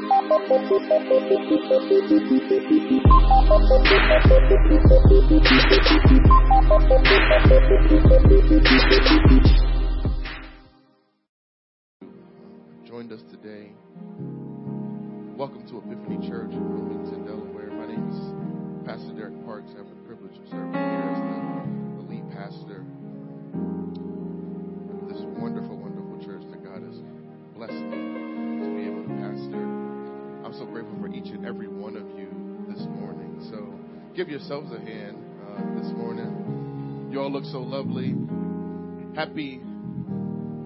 Joined 0.00 0.32
us 13.12 13.20
today. 13.30 13.72
Welcome 15.36 15.68
to 15.68 15.76
Epiphany 15.78 16.26
Church 16.26 16.52
in 16.52 16.72
Wilmington, 16.72 17.26
Delaware. 17.26 17.70
My 17.70 17.84
name 17.84 18.08
is 18.08 18.16
Pastor 18.86 19.12
Derek 19.12 19.44
Parks. 19.44 19.72
I 19.74 19.78
have 19.78 19.88
the 19.88 19.96
privilege 20.06 20.38
of 20.38 20.48
serving 20.48 20.72
here 20.72 20.80
as 20.80 21.20
the, 21.20 21.36
the 22.00 22.06
lead 22.08 22.24
pastor 22.30 22.86
of 24.96 25.08
this 25.10 25.20
wonderful, 25.36 25.76
wonderful 25.76 26.16
church 26.24 26.44
that 26.50 26.64
God 26.64 26.82
has 26.84 27.02
blessed 27.54 27.74
me 27.74 28.49
I'm 30.50 30.58
so 30.58 30.66
grateful 30.66 30.98
for 30.98 31.06
each 31.06 31.30
and 31.32 31.46
every 31.46 31.68
one 31.68 31.94
of 31.94 32.02
you 32.18 32.26
this 32.68 32.84
morning. 32.88 33.38
So 33.52 33.72
give 34.16 34.28
yourselves 34.28 34.72
a 34.72 34.80
hand 34.80 35.16
uh, 35.46 35.80
this 35.80 35.92
morning. 35.92 37.08
You 37.12 37.20
all 37.20 37.30
look 37.30 37.44
so 37.44 37.58
lovely. 37.58 38.16
Happy, 39.14 39.60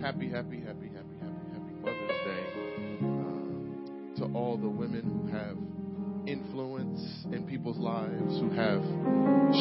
happy, 0.01 0.31
happy, 0.31 0.63
happy, 0.63 0.89
happy, 0.89 0.89
happy, 0.89 1.45
happy 1.53 1.75
Mother's 1.83 2.09
Day 2.25 2.47
uh, 3.03 4.25
to 4.25 4.35
all 4.35 4.57
the 4.57 4.71
women 4.71 5.03
who 5.05 5.37
have 5.37 5.59
influence 6.27 7.27
in 7.31 7.47
people's 7.47 7.77
lives, 7.77 8.41
who 8.41 8.49
have 8.53 8.81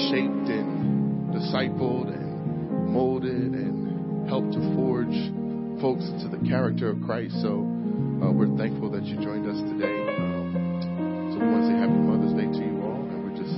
shaped 0.08 0.48
and 0.48 1.34
discipled 1.36 2.08
and 2.08 2.88
molded 2.88 3.34
and 3.34 4.30
helped 4.30 4.54
to 4.54 4.74
forge 4.74 5.82
folks 5.82 6.06
into 6.06 6.30
the 6.30 6.48
character 6.48 6.90
of 6.90 7.02
Christ. 7.02 7.34
So 7.42 7.73
uh, 8.22 8.32
we're 8.32 8.52
thankful 8.58 8.90
that 8.92 9.04
you 9.06 9.16
joined 9.18 9.48
us 9.48 9.58
today. 9.72 9.98
Um, 10.20 11.32
so 11.34 11.40
we 11.40 11.48
want 11.48 11.64
to 11.64 11.68
say 11.72 11.78
Happy 11.80 11.98
Mother's 11.98 12.36
Day 12.38 12.46
to 12.46 12.62
you 12.62 12.76
all, 12.84 13.02
and 13.10 13.24
we're 13.24 13.38
just 13.38 13.56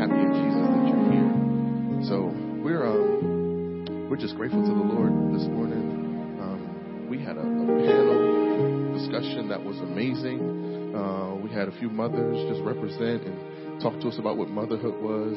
happy 0.00 0.16
in 0.16 0.30
Jesus 0.32 0.64
that 0.64 0.84
you're 0.88 1.04
here. 1.12 1.30
So 2.08 2.32
we're 2.62 2.86
um, 2.86 4.08
we're 4.08 4.16
just 4.16 4.36
grateful 4.36 4.62
to 4.62 4.72
the 4.72 4.86
Lord 4.88 5.12
this 5.36 5.44
morning. 5.50 6.38
Um, 6.40 7.08
we 7.10 7.18
had 7.18 7.36
a, 7.36 7.44
a 7.44 7.66
panel 7.84 8.96
discussion 8.96 9.48
that 9.48 9.62
was 9.62 9.78
amazing. 9.78 10.94
Uh, 10.94 11.34
we 11.36 11.50
had 11.50 11.68
a 11.68 11.74
few 11.78 11.90
mothers 11.90 12.36
just 12.48 12.64
represent 12.64 13.22
and 13.24 13.80
talk 13.80 14.00
to 14.00 14.08
us 14.08 14.18
about 14.18 14.36
what 14.36 14.48
motherhood 14.48 14.96
was 15.02 15.36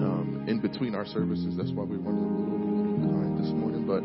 um, 0.00 0.44
in 0.48 0.60
between 0.60 0.94
our 0.94 1.04
services. 1.06 1.56
That's 1.56 1.72
why 1.72 1.84
we 1.84 1.98
were 1.98 2.10
running 2.12 2.24
a 2.24 2.38
little, 2.38 2.58
little 2.58 2.98
behind 3.02 3.38
this 3.44 3.52
morning, 3.52 3.84
but 3.84 4.00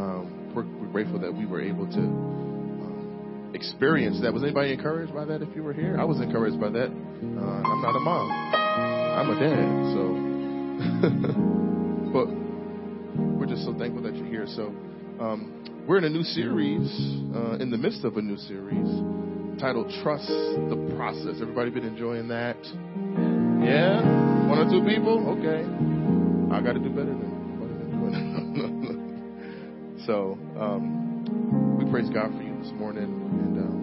um, 0.00 0.54
we're, 0.54 0.64
we're 0.80 0.92
grateful 0.92 1.18
that 1.20 1.34
we 1.34 1.44
were 1.44 1.60
able 1.60 1.86
to 1.92 2.55
um, 3.56 3.62
experience 3.62 4.20
that. 4.22 4.32
Was 4.32 4.42
anybody 4.42 4.72
encouraged 4.72 5.12
by 5.14 5.24
that? 5.24 5.42
If 5.42 5.54
you 5.56 5.62
were 5.62 5.72
here, 5.72 5.96
I 5.98 6.04
was 6.04 6.20
encouraged 6.20 6.60
by 6.60 6.68
that. 6.70 6.88
Uh, 6.88 6.92
I'm 6.92 7.82
not 7.82 7.96
a 7.96 8.00
mom. 8.00 8.30
I'm 8.30 9.30
a 9.30 9.40
dad, 9.40 9.94
so. 9.94 10.02
but 12.12 12.26
we're 13.38 13.46
just 13.46 13.64
so 13.64 13.72
thankful 13.78 14.02
that 14.02 14.14
you're 14.16 14.26
here. 14.26 14.46
So, 14.48 14.66
um, 15.20 15.84
we're 15.88 15.98
in 15.98 16.04
a 16.04 16.10
new 16.10 16.22
series, 16.22 16.88
uh, 17.34 17.56
in 17.60 17.70
the 17.70 17.78
midst 17.78 18.04
of 18.04 18.16
a 18.16 18.22
new 18.22 18.36
series 18.36 18.88
titled 19.60 19.90
Trust 20.02 20.28
the 20.28 20.76
Process. 20.96 21.40
Everybody 21.40 21.70
been 21.70 21.86
enjoying 21.86 22.28
that? 22.28 22.56
Yeah? 23.64 24.02
One 24.48 24.58
or 24.58 24.68
two 24.70 24.84
people? 24.86 25.26
Okay. 25.38 25.64
I 26.54 26.60
got 26.60 26.74
to 26.74 26.78
do 26.78 26.90
better 26.90 27.06
than, 27.06 27.58
better 27.58 27.72
than 27.72 27.86
so, 30.06 30.38
um, 30.60 30.95
praise 31.90 32.10
God 32.10 32.32
for 32.36 32.42
you 32.42 32.56
this 32.62 32.72
morning. 32.72 33.04
And, 33.04 33.58
um, 33.58 33.76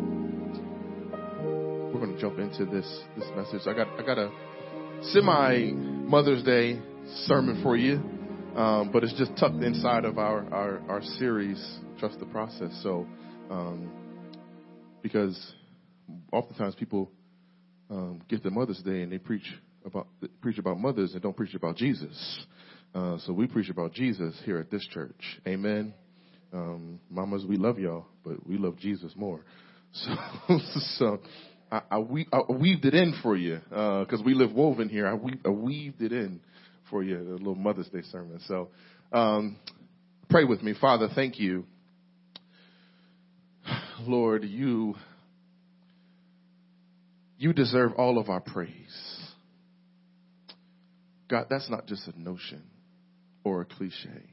we're 1.93 1.99
going 1.99 2.13
to 2.15 2.19
jump 2.21 2.37
into 2.39 2.65
this, 2.65 2.85
this 3.17 3.27
message. 3.35 3.61
I 3.67 3.73
got, 3.73 3.87
I 3.99 4.05
got 4.05 4.17
a 4.17 4.29
semi 5.11 5.71
Mother's 5.71 6.43
Day 6.43 6.79
sermon 7.25 7.61
for 7.63 7.77
you. 7.77 8.01
Um, 8.57 8.91
but 8.91 9.03
it's 9.03 9.13
just 9.17 9.35
tucked 9.37 9.63
inside 9.63 10.05
of 10.05 10.19
our, 10.19 10.45
our, 10.53 10.81
our 10.87 11.01
series, 11.17 11.79
Trust 11.99 12.19
the 12.19 12.25
Process. 12.27 12.71
So, 12.83 13.07
um, 13.49 13.91
because 15.01 15.53
oftentimes 16.31 16.75
people 16.75 17.09
um, 17.89 18.21
get 18.29 18.43
to 18.43 18.51
Mother's 18.51 18.81
Day 18.83 19.01
and 19.01 19.11
they 19.11 19.17
preach 19.17 19.51
about 19.85 20.07
preach 20.41 20.59
about 20.59 20.79
mothers 20.79 21.13
and 21.13 21.21
don't 21.21 21.35
preach 21.35 21.55
about 21.55 21.77
Jesus. 21.77 22.45
Uh, 22.93 23.17
so 23.25 23.33
we 23.33 23.47
preach 23.47 23.69
about 23.69 23.93
Jesus 23.93 24.39
here 24.45 24.59
at 24.59 24.69
this 24.69 24.85
church. 24.91 25.39
Amen. 25.47 25.95
Um, 26.53 26.99
mamas, 27.09 27.45
we 27.45 27.57
love 27.57 27.79
y'all, 27.79 28.05
but 28.23 28.45
we 28.47 28.57
love 28.57 28.77
Jesus 28.77 29.11
more. 29.15 29.41
So, 29.95 30.59
so 30.97 31.19
I, 31.71 31.81
I, 31.91 31.99
we, 31.99 32.27
I 32.33 32.51
weaved 32.51 32.85
it 32.85 32.95
in 32.95 33.13
for 33.21 33.35
you 33.37 33.59
because 33.69 34.21
uh, 34.21 34.23
we 34.25 34.33
live 34.33 34.51
woven 34.51 34.89
here. 34.89 35.07
I, 35.07 35.13
we, 35.13 35.33
I 35.45 35.49
weaved 35.49 36.01
it 36.01 36.11
in 36.11 36.41
for 36.89 37.03
you, 37.03 37.17
a 37.17 37.37
little 37.37 37.53
Mother's 37.53 37.89
Day 37.89 38.01
sermon. 38.11 38.39
So 38.47 38.69
um, 39.11 39.57
pray 40.31 40.45
with 40.45 40.63
me. 40.63 40.73
Father, 40.79 41.09
thank 41.13 41.39
you. 41.39 41.65
Lord, 44.01 44.43
you 44.45 44.95
you 47.37 47.53
deserve 47.53 47.93
all 47.97 48.17
of 48.17 48.29
our 48.29 48.39
praise. 48.39 49.19
God, 51.29 51.47
that's 51.49 51.69
not 51.69 51.87
just 51.87 52.07
a 52.07 52.19
notion 52.19 52.63
or 53.43 53.61
a 53.61 53.65
cliche. 53.65 54.32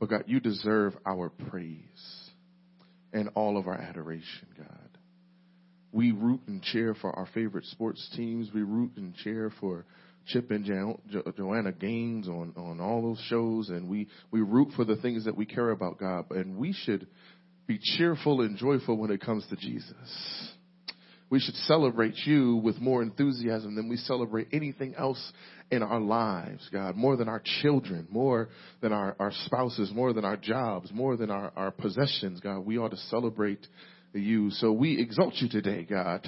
But 0.00 0.08
God, 0.08 0.24
you 0.26 0.40
deserve 0.40 0.94
our 1.06 1.28
praise 1.28 2.30
and 3.12 3.28
all 3.34 3.58
of 3.58 3.68
our 3.68 3.76
adoration, 3.76 4.48
God. 4.56 4.66
We 5.92 6.12
root 6.12 6.40
and 6.46 6.62
cheer 6.62 6.94
for 6.94 7.10
our 7.12 7.28
favorite 7.34 7.66
sports 7.66 8.08
teams. 8.16 8.48
We 8.54 8.62
root 8.62 8.92
and 8.96 9.14
cheer 9.14 9.52
for 9.60 9.84
Chip 10.26 10.50
and 10.50 10.64
jo- 10.64 11.00
jo- 11.10 11.32
Joanna 11.36 11.72
Gaines 11.72 12.28
on, 12.28 12.54
on 12.56 12.80
all 12.80 13.02
those 13.02 13.22
shows, 13.28 13.68
and 13.68 13.88
we, 13.88 14.08
we 14.30 14.40
root 14.40 14.68
for 14.76 14.84
the 14.84 14.96
things 14.96 15.24
that 15.24 15.36
we 15.36 15.44
care 15.44 15.70
about, 15.70 15.98
God. 15.98 16.30
And 16.30 16.56
we 16.56 16.72
should 16.72 17.06
be 17.66 17.78
cheerful 17.82 18.40
and 18.40 18.56
joyful 18.56 18.96
when 18.96 19.10
it 19.10 19.20
comes 19.20 19.46
to 19.48 19.56
Jesus. 19.56 20.52
We 21.30 21.38
should 21.38 21.54
celebrate 21.54 22.16
you 22.26 22.56
with 22.56 22.80
more 22.80 23.02
enthusiasm 23.02 23.76
than 23.76 23.88
we 23.88 23.96
celebrate 23.96 24.48
anything 24.52 24.96
else 24.96 25.32
in 25.70 25.82
our 25.82 26.00
lives, 26.00 26.68
God. 26.72 26.96
More 26.96 27.16
than 27.16 27.28
our 27.28 27.40
children, 27.62 28.08
more 28.10 28.48
than 28.80 28.92
our, 28.92 29.14
our 29.20 29.30
spouses, 29.46 29.92
more 29.94 30.12
than 30.12 30.24
our 30.24 30.36
jobs, 30.36 30.90
more 30.92 31.16
than 31.16 31.30
our, 31.30 31.52
our 31.54 31.70
possessions, 31.70 32.40
God. 32.40 32.60
We 32.60 32.78
ought 32.78 32.90
to 32.90 32.96
celebrate 32.96 33.64
you. 34.12 34.50
So 34.50 34.72
we 34.72 35.00
exalt 35.00 35.34
you 35.36 35.48
today, 35.48 35.84
God. 35.84 36.26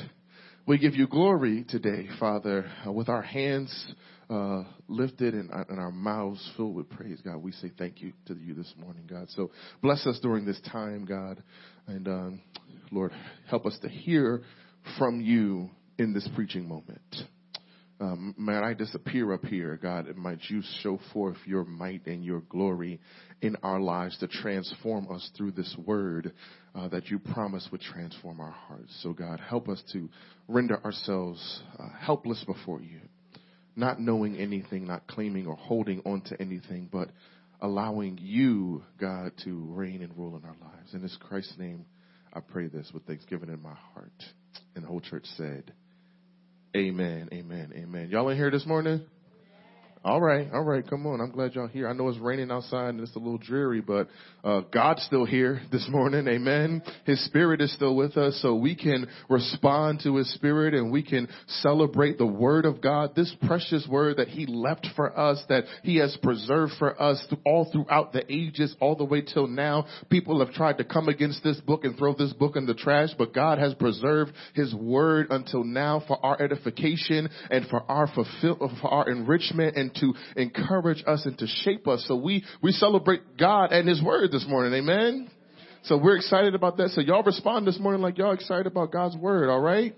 We 0.65 0.79
give 0.79 0.95
you 0.95 1.09
glory 1.09 1.65
today, 1.69 2.09
Father, 2.21 2.71
uh, 2.87 2.93
with 2.93 3.09
our 3.09 3.23
hands 3.23 3.95
uh, 4.31 4.63
lifted 4.87 5.35
and, 5.35 5.51
uh, 5.51 5.65
and, 5.69 5.81
our 5.81 5.91
mouths 5.91 6.49
filled 6.57 6.77
with 6.77 6.89
praise, 6.89 7.21
God. 7.25 7.39
We 7.39 7.51
say 7.53 7.73
thank 7.77 8.01
you 8.01 8.13
to 8.27 8.35
you 8.35 8.55
this 8.55 8.73
morning, 8.79 9.03
God. 9.11 9.27
So 9.31 9.51
bless 9.83 10.07
us 10.07 10.21
during 10.21 10.47
this 10.47 10.61
time, 10.71 11.05
God. 11.05 11.43
And 11.89 12.07
um, 12.07 12.41
Lord, 12.93 13.13
help 13.49 13.67
us 13.67 13.77
to 13.83 13.89
hear 13.89 14.43
from 14.99 15.21
you 15.21 15.71
in 15.99 16.13
this 16.13 16.29
preaching 16.35 16.69
moment. 16.69 17.01
Um, 18.03 18.35
might 18.37 18.65
I 18.65 18.75
disappear 18.75 19.33
up 19.33 19.45
here, 19.45 19.79
God, 19.81 20.09
and 20.09 20.17
might 20.17 20.41
you 20.49 20.61
show 20.83 20.99
forth 21.13 21.37
your 21.47 21.65
might 21.65 22.05
and 22.07 22.25
your 22.25 22.41
glory 22.41 23.01
in 23.43 23.55
our 23.63 23.79
lives 23.79 24.19
to 24.19 24.27
transform 24.27 25.09
us 25.09 25.31
through 25.37 25.53
this 25.53 25.77
word 25.87 26.33
uh, 26.75 26.89
that 26.89 27.07
you 27.11 27.21
promise 27.21 27.69
would 27.71 27.81
transform 27.81 28.41
our 28.41 28.51
hearts. 28.51 28.93
So, 29.05 29.13
God, 29.13 29.39
help 29.39 29.69
us 29.69 29.81
to 29.93 30.09
render 30.49 30.85
ourselves 30.85 31.63
uh, 31.79 31.91
helpless 32.01 32.43
before 32.45 32.81
you, 32.81 33.03
not 33.77 34.01
knowing 34.01 34.37
anything, 34.37 34.85
not 34.85 35.07
claiming 35.07 35.47
or 35.47 35.55
holding 35.55 36.01
on 36.05 36.23
to 36.23 36.43
anything, 36.43 36.89
but 36.91 37.09
allowing 37.61 38.19
you, 38.21 38.83
God, 38.99 39.31
to 39.45 39.65
reign 39.69 40.03
and 40.03 40.17
rule 40.19 40.37
in 40.37 40.45
our 40.45 40.57
lives. 40.61 40.93
In 40.93 41.03
this 41.03 41.17
Christ's 41.21 41.57
name, 41.57 41.85
I 42.33 42.41
pray 42.41 42.67
this 42.67 42.91
with 42.93 43.07
thanksgiving 43.07 43.49
in 43.49 43.63
my 43.63 43.75
heart. 43.95 44.11
And 44.75 44.85
the 44.85 44.89
whole 44.89 45.01
church 45.01 45.27
said, 45.37 45.73
Amen, 46.77 47.29
amen, 47.33 47.73
amen. 47.77 48.09
Y'all 48.11 48.29
in 48.31 48.37
here 48.37 48.51
this 48.51 48.67
morning? 48.67 49.03
All 50.05 50.21
right, 50.21 50.49
all 50.53 50.65
right, 50.65 50.85
come 50.85 51.07
on. 51.07 51.21
I'm 51.21 51.31
glad 51.31 51.55
y'all 51.55 51.69
here. 51.69 51.89
I 51.89 51.93
know 51.93 52.09
it's 52.09 52.19
raining 52.19 52.51
outside 52.51 52.89
and 52.89 53.01
it's 53.01 53.15
a 53.15 53.21
little 53.21 53.39
dreary, 53.39 53.81
but 53.81 54.09
uh, 54.43 54.63
God's 54.73 55.05
still 55.05 55.25
here 55.25 55.63
this 55.71 55.87
morning. 55.89 56.27
Amen. 56.27 56.83
His 57.05 57.25
Spirit 57.27 57.61
is 57.61 57.73
still 57.73 57.95
with 57.95 58.17
us, 58.17 58.37
so 58.43 58.57
we 58.57 58.75
can 58.75 59.07
respond 59.29 60.01
to 60.03 60.17
His 60.17 60.35
Spirit 60.35 60.75
and 60.75 60.91
we 60.91 61.05
can 61.05 61.29
celebrate 61.47 62.19
the 62.19 62.27
Word 62.27 62.65
of 62.65 62.81
God, 62.81 63.15
this 63.15 63.33
precious 63.47 63.87
Word 63.89 64.17
that 64.17 64.27
He 64.27 64.45
left 64.45 64.89
for 64.97 65.17
us, 65.17 65.41
that 65.49 65.67
He 65.85 65.99
has 65.99 66.19
preserved 66.21 66.73
for 66.81 67.01
us 67.01 67.25
all 67.47 67.71
throughout 67.71 68.13
the 68.13 68.25
ages, 68.29 68.75
all 68.81 68.97
the 68.97 69.05
way 69.05 69.21
till 69.23 69.47
now. 69.47 69.87
People 70.11 70.45
have 70.45 70.53
tried 70.53 70.79
to 70.79 70.85
come 70.85 71.09
against 71.09 71.45
this 71.45 71.61
book 71.61 71.85
and 71.85 71.97
throw 71.97 72.13
this 72.13 72.33
book 72.33 72.57
in 72.57 72.67
the 72.67 72.75
trash, 72.75 73.11
but 73.17 73.33
God 73.33 73.61
has 73.61 73.73
preserved 73.75 74.33
His 74.55 74.75
Word 74.75 75.29
until 75.31 75.63
now 75.63 76.03
for 76.09 76.19
our 76.27 76.43
edification 76.43 77.29
and 77.53 77.69
for 77.69 77.89
our 77.89 78.09
fulfill, 78.09 78.69
for 78.81 78.89
our 78.89 79.09
enrichment 79.09 79.77
and 79.77 79.92
to 79.97 80.15
encourage 80.37 81.03
us 81.07 81.27
and 81.27 81.37
to 81.39 81.47
shape 81.47 81.89
us. 81.89 82.05
So 82.07 82.17
we, 82.17 82.45
we 82.63 82.73
celebrate 82.73 83.37
God 83.39 83.73
and 83.73 83.89
His 83.89 84.03
Word 84.03 84.33
this 84.33 84.47
morning. 84.49 84.73
Amen. 84.75 85.31
So 85.85 85.99
we're 85.99 86.17
excited 86.17 86.55
about 86.55 86.77
that. 86.77 86.91
So 86.91 87.01
y'all 87.01 87.25
respond 87.25 87.67
this 87.67 87.79
morning 87.79 88.03
like 88.03 88.19
y'all 88.19 88.33
excited 88.33 88.67
about 88.67 88.93
God's 88.93 89.17
word, 89.17 89.49
all 89.49 89.61
right? 89.61 89.97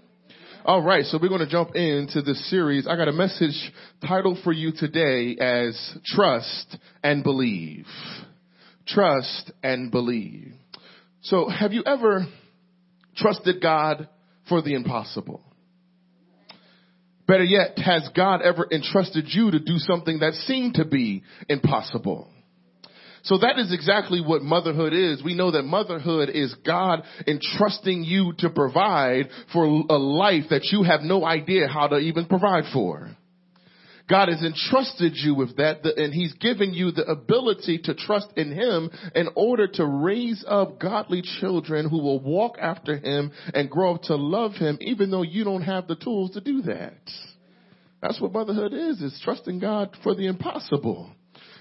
All 0.65 0.81
right, 0.81 1.05
so 1.05 1.19
we're 1.21 1.29
going 1.29 1.41
to 1.41 1.47
jump 1.47 1.77
into 1.77 2.23
this 2.23 2.49
series. 2.49 2.87
I 2.87 2.97
got 2.97 3.09
a 3.09 3.13
message 3.13 3.71
titled 4.01 4.39
for 4.43 4.51
you 4.51 4.73
today 4.75 5.37
as 5.39 5.99
Trust 6.07 6.79
and 7.03 7.23
Believe. 7.23 7.85
Trust 8.87 9.53
and 9.63 9.91
Believe. 9.91 10.55
So 11.21 11.51
have 11.51 11.75
you 11.75 11.83
ever 11.85 12.27
trusted 13.15 13.61
God 13.61 14.09
for 14.49 14.63
the 14.63 14.73
impossible? 14.73 15.43
Better 17.27 17.45
yet, 17.45 17.79
has 17.79 18.09
God 18.15 18.43
ever 18.43 18.67
entrusted 18.71 19.25
you 19.29 19.51
to 19.51 19.59
do 19.59 19.79
something 19.79 20.19
that 20.19 20.35
seemed 20.47 20.75
to 20.75 20.85
be 20.85 21.23
impossible? 21.49 22.29
So 23.23 23.39
that 23.39 23.59
is 23.59 23.73
exactly 23.73 24.21
what 24.21 24.43
motherhood 24.43 24.93
is. 24.93 25.23
We 25.25 25.35
know 25.35 25.51
that 25.53 25.63
motherhood 25.63 26.29
is 26.29 26.55
God 26.67 27.03
entrusting 27.27 28.05
you 28.05 28.35
to 28.41 28.51
provide 28.51 29.31
for 29.51 29.65
a 29.65 29.97
life 29.97 30.45
that 30.51 30.69
you 30.71 30.83
have 30.83 31.01
no 31.01 31.25
idea 31.25 31.67
how 31.67 31.87
to 31.87 31.97
even 31.97 32.27
provide 32.27 32.65
for. 32.75 33.17
God 34.09 34.29
has 34.29 34.43
entrusted 34.43 35.15
you 35.17 35.35
with 35.35 35.57
that 35.57 35.85
and 35.85 36.13
he's 36.13 36.35
given 36.35 36.75
you 36.75 36.91
the 36.91 37.07
ability 37.07 37.79
to 37.85 37.95
trust 37.95 38.29
in 38.37 38.53
him 38.53 38.91
in 39.15 39.29
order 39.35 39.67
to 39.67 39.87
raise 39.87 40.45
up 40.47 40.79
godly 40.79 41.23
children 41.41 41.89
who 41.89 42.03
will 42.03 42.21
walk 42.21 42.57
after 42.61 42.97
him 42.99 43.33
and 43.55 43.71
grow 43.71 43.95
up 43.95 44.03
to 44.03 44.17
love 44.17 44.53
him 44.53 44.77
even 44.83 45.11
though 45.11 45.23
you 45.23 45.45
don't 45.45 45.63
have 45.63 45.89
the 45.89 45.97
tools 45.97 46.33
to 46.33 46.41
do 46.43 46.63
that. 46.63 46.99
That's 48.03 48.21
what 48.21 48.33
motherhood 48.33 48.75
is, 48.75 49.01
is 49.01 49.19
trusting 49.25 49.61
God 49.61 49.97
for 50.03 50.15
the 50.15 50.27
impossible. 50.27 51.11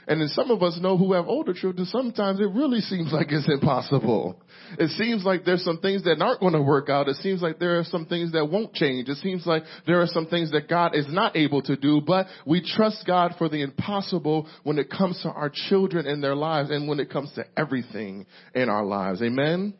And 0.07 0.19
then 0.19 0.27
some 0.29 0.51
of 0.51 0.61
us 0.61 0.77
know 0.81 0.97
who 0.97 1.13
have 1.13 1.27
older 1.27 1.53
children, 1.53 1.85
sometimes 1.85 2.39
it 2.39 2.49
really 2.53 2.81
seems 2.81 3.13
like 3.13 3.27
it's 3.29 3.49
impossible. 3.49 4.41
It 4.77 4.89
seems 4.91 5.23
like 5.23 5.45
there's 5.45 5.63
some 5.63 5.79
things 5.79 6.03
that 6.03 6.21
aren't 6.21 6.41
going 6.41 6.53
to 6.53 6.61
work 6.61 6.89
out. 6.89 7.07
It 7.07 7.17
seems 7.17 7.41
like 7.41 7.59
there 7.59 7.79
are 7.79 7.83
some 7.85 8.05
things 8.05 8.33
that 8.33 8.49
won't 8.49 8.73
change. 8.73 9.07
It 9.07 9.17
seems 9.17 9.45
like 9.45 9.63
there 9.87 10.01
are 10.01 10.07
some 10.07 10.25
things 10.25 10.51
that 10.51 10.67
God 10.67 10.95
is 10.95 11.05
not 11.09 11.37
able 11.37 11.61
to 11.63 11.77
do, 11.77 12.01
but 12.05 12.27
we 12.45 12.61
trust 12.61 13.05
God 13.07 13.35
for 13.37 13.47
the 13.47 13.61
impossible 13.61 14.47
when 14.63 14.77
it 14.77 14.89
comes 14.89 15.21
to 15.23 15.29
our 15.29 15.51
children 15.69 16.05
and 16.05 16.21
their 16.21 16.35
lives 16.35 16.69
and 16.69 16.87
when 16.87 16.99
it 16.99 17.09
comes 17.09 17.31
to 17.33 17.45
everything 17.55 18.25
in 18.53 18.69
our 18.69 18.83
lives. 18.83 19.21
Amen? 19.21 19.73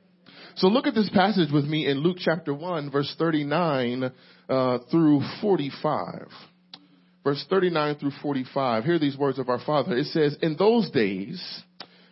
So 0.56 0.68
look 0.68 0.88
at 0.88 0.96
this 0.96 1.10
passage 1.10 1.52
with 1.52 1.66
me 1.66 1.88
in 1.88 1.98
Luke 1.98 2.18
chapter 2.20 2.54
1 2.54 2.92
verse 2.92 3.14
39 3.18 4.12
uh, 4.48 4.78
through 4.92 5.22
45 5.42 6.28
verse 7.24 7.44
39 7.50 7.96
through 7.96 8.12
45. 8.22 8.84
Hear 8.84 9.00
these 9.00 9.18
words 9.18 9.40
of 9.40 9.50
our 9.50 9.60
Father. 9.60 9.96
It 9.96 10.08
says, 10.08 10.38
In 10.42 10.56
those 10.58 10.90
days, 10.92 11.42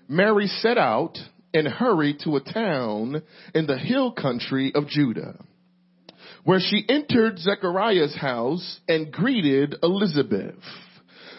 Mary 0.08 0.48
set 0.48 0.78
out 0.78 1.18
and 1.54 1.68
hurried 1.68 2.20
to 2.24 2.38
a 2.38 2.42
town 2.42 3.22
in 3.54 3.68
the 3.68 3.78
hill 3.78 4.14
country 4.14 4.72
of 4.74 4.88
Judah, 4.88 5.38
where 6.44 6.60
she 6.60 6.86
entered 6.88 7.40
Zechariah's 7.40 8.16
house 8.16 8.80
and 8.88 9.12
greeted 9.12 9.76
Elizabeth. 9.84 10.56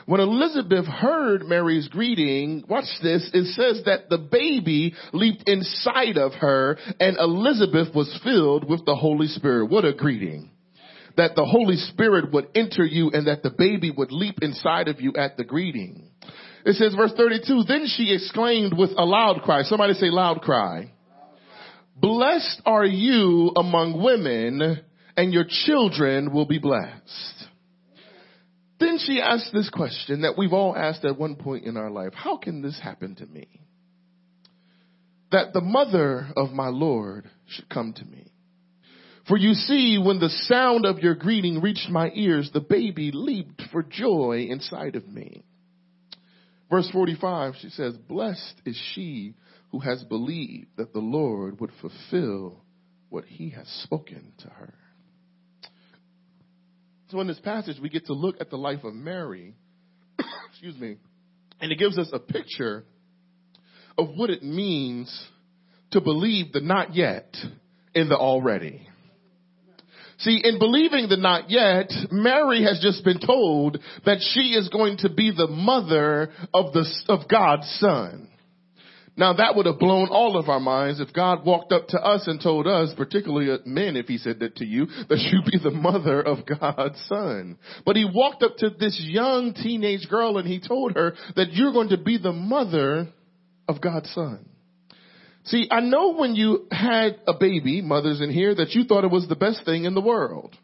When 0.05 0.21
Elizabeth 0.21 0.85
heard 0.85 1.45
Mary's 1.45 1.89
greeting, 1.89 2.65
watch 2.69 2.89
this, 3.03 3.31
it 3.33 3.45
says 3.55 3.85
that 3.87 4.11
the 4.11 4.19
baby 4.19 4.95
leaped 5.13 5.45
inside 5.49 6.19
of 6.19 6.33
her 6.35 6.77
and 6.99 7.17
Elizabeth 7.17 7.95
was 7.95 8.21
filled 8.25 8.69
with 8.69 8.85
the 8.85 8.97
Holy 8.97 9.29
Spirit. 9.29 9.71
What 9.71 9.85
a 9.85 9.93
greeting 9.93 10.51
that 11.17 11.35
the 11.35 11.44
Holy 11.44 11.76
Spirit 11.76 12.32
would 12.32 12.49
enter 12.55 12.85
you 12.85 13.11
and 13.12 13.26
that 13.26 13.43
the 13.43 13.50
baby 13.50 13.91
would 13.91 14.12
leap 14.12 14.37
inside 14.43 14.88
of 14.88 15.00
you 15.00 15.12
at 15.17 15.37
the 15.37 15.44
greeting. 15.44 16.11
It 16.64 16.75
says 16.75 16.94
verse 16.94 17.12
32, 17.17 17.64
then 17.67 17.87
she 17.87 18.14
exclaimed 18.14 18.76
with 18.76 18.91
a 18.97 19.05
loud 19.05 19.43
cry. 19.43 19.62
Somebody 19.62 19.94
say 19.94 20.11
loud 20.11 20.43
cry. 20.43 20.93
Blessed 21.97 22.62
are 22.64 22.87
you 22.87 23.53
among 23.56 24.03
women 24.03 24.81
and 25.17 25.32
your 25.32 25.44
children 25.49 26.32
will 26.32 26.47
be 26.47 26.59
blessed. 26.59 27.47
Then 28.81 28.99
she 28.99 29.20
asked 29.20 29.53
this 29.53 29.70
question 29.70 30.23
that 30.23 30.37
we've 30.37 30.53
all 30.53 30.76
asked 30.76 31.05
at 31.05 31.19
one 31.19 31.37
point 31.37 31.64
in 31.64 31.76
our 31.76 31.91
life. 31.91 32.14
How 32.14 32.37
can 32.37 32.62
this 32.62 32.81
happen 32.81 33.14
to 33.17 33.26
me? 33.26 33.47
That 35.31 35.53
the 35.53 35.61
mother 35.61 36.26
of 36.37 36.50
my 36.50 36.69
Lord 36.69 37.31
should 37.47 37.69
come 37.69 37.93
to 37.93 38.05
me. 38.05 38.31
For 39.29 39.37
you 39.37 39.55
see, 39.55 39.99
when 39.99 40.19
the 40.19 40.29
sound 40.29 40.85
of 40.85 40.99
your 40.99 41.15
greeting 41.15 41.61
reached 41.61 41.89
my 41.89 42.11
ears, 42.15 42.51
the 42.53 42.61
baby 42.61 43.11
leaped 43.13 43.63
for 43.71 43.83
joy 43.83 44.47
inside 44.51 44.97
of 44.97 45.07
me. 45.07 45.45
Verse 46.69 46.89
45, 46.91 47.55
she 47.61 47.69
says, 47.69 47.97
Blessed 47.97 48.63
is 48.65 48.81
she 48.95 49.35
who 49.71 49.79
has 49.79 50.03
believed 50.05 50.69
that 50.77 50.93
the 50.93 51.01
Lord 51.01 51.61
would 51.61 51.71
fulfill 51.81 52.65
what 53.11 53.25
he 53.27 53.51
has 53.51 53.69
spoken 53.85 54.33
to 54.39 54.49
her. 54.49 54.75
So 57.11 57.21
in 57.21 57.27
this 57.27 57.41
passage, 57.41 57.77
we 57.81 57.91
get 57.91 58.07
to 58.07 58.15
look 58.15 58.37
at 58.41 58.49
the 58.49 58.57
life 58.57 58.85
of 58.85 58.95
Mary, 58.95 59.55
excuse 60.51 60.79
me, 60.79 60.97
and 61.61 61.71
it 61.71 61.79
gives 61.79 61.99
us 61.99 62.09
a 62.13 62.19
picture 62.19 62.85
of 63.99 64.09
what 64.17 64.31
it 64.31 64.43
means 64.43 65.27
to 65.91 66.01
believe 66.01 66.53
the 66.53 66.61
not 66.61 66.95
yet 66.95 67.37
in 67.95 68.09
the 68.09 68.17
already. 68.17 68.89
See, 70.23 70.41
in 70.43 70.59
believing 70.61 71.09
the 71.09 71.17
not 71.17 71.51
yet, 71.51 71.91
Mary 72.13 72.63
has 72.63 72.81
just 72.81 73.05
been 73.05 73.19
told 73.19 73.79
that 74.05 74.19
she 74.21 74.55
is 74.55 74.69
going 74.69 74.99
to 74.99 75.09
be 75.09 75.33
the 75.37 75.49
mother 75.49 76.31
of 76.55 76.73
the, 76.73 76.87
of 77.09 77.29
God's 77.29 77.69
son. 77.81 78.29
Now 79.17 79.35
that 79.35 79.57
would 79.57 79.67
have 79.67 79.79
blown 79.79 80.09
all 80.09 80.39
of 80.39 80.49
our 80.49 80.61
minds 80.61 81.01
if 81.01 81.13
God 81.13 81.45
walked 81.45 81.73
up 81.73 81.89
to 81.89 81.99
us 81.99 82.27
and 82.29 82.41
told 82.41 82.67
us, 82.67 82.95
particularly 82.97 83.59
men, 83.67 83.97
if 83.97 84.07
he 84.07 84.17
said 84.17 84.39
that 84.39 84.57
to 84.57 84.65
you, 84.65 84.87
that 85.09 85.19
you 85.19 85.41
be 85.51 85.59
the 85.63 85.71
mother 85.71 86.23
of 86.23 86.47
God's 86.47 87.05
son. 87.09 87.59
But 87.85 87.97
he 87.97 88.05
walked 88.11 88.43
up 88.43 88.57
to 88.59 88.71
this 88.71 88.99
young 89.05 89.55
teenage 89.55 90.09
girl 90.09 90.39
and 90.39 90.49
he 90.49 90.61
told 90.67 90.93
her 90.95 91.15
that 91.37 91.53
you're 91.53 91.73
going 91.73 91.91
to 91.91 91.99
be 91.99 92.17
the 92.17 92.33
mother 92.33 93.09
of 93.69 93.81
God's 93.81 94.11
son. 94.13 94.49
See, 95.44 95.67
I 95.71 95.81
know 95.81 96.15
when 96.15 96.35
you 96.37 96.67
had 96.71 97.21
a 97.27 97.35
baby, 97.35 97.83
mothers 97.83 98.21
in 98.21 98.31
here, 98.31 98.55
that 98.55 98.73
you 98.73 98.85
thought 98.85 99.05
it 99.05 99.11
was 99.11 99.27
the 99.29 99.37
best 99.37 99.65
thing 99.65 99.85
in 99.85 99.94
the 99.94 100.00
world. 100.00 100.56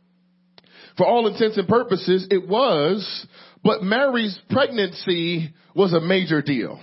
For 0.97 1.07
all 1.07 1.27
intents 1.27 1.57
and 1.57 1.69
purposes, 1.69 2.27
it 2.31 2.49
was, 2.49 3.27
but 3.63 3.83
Mary's 3.83 4.39
pregnancy 4.51 5.53
was 5.75 5.93
a 5.93 6.01
major 6.01 6.43
deal. 6.43 6.81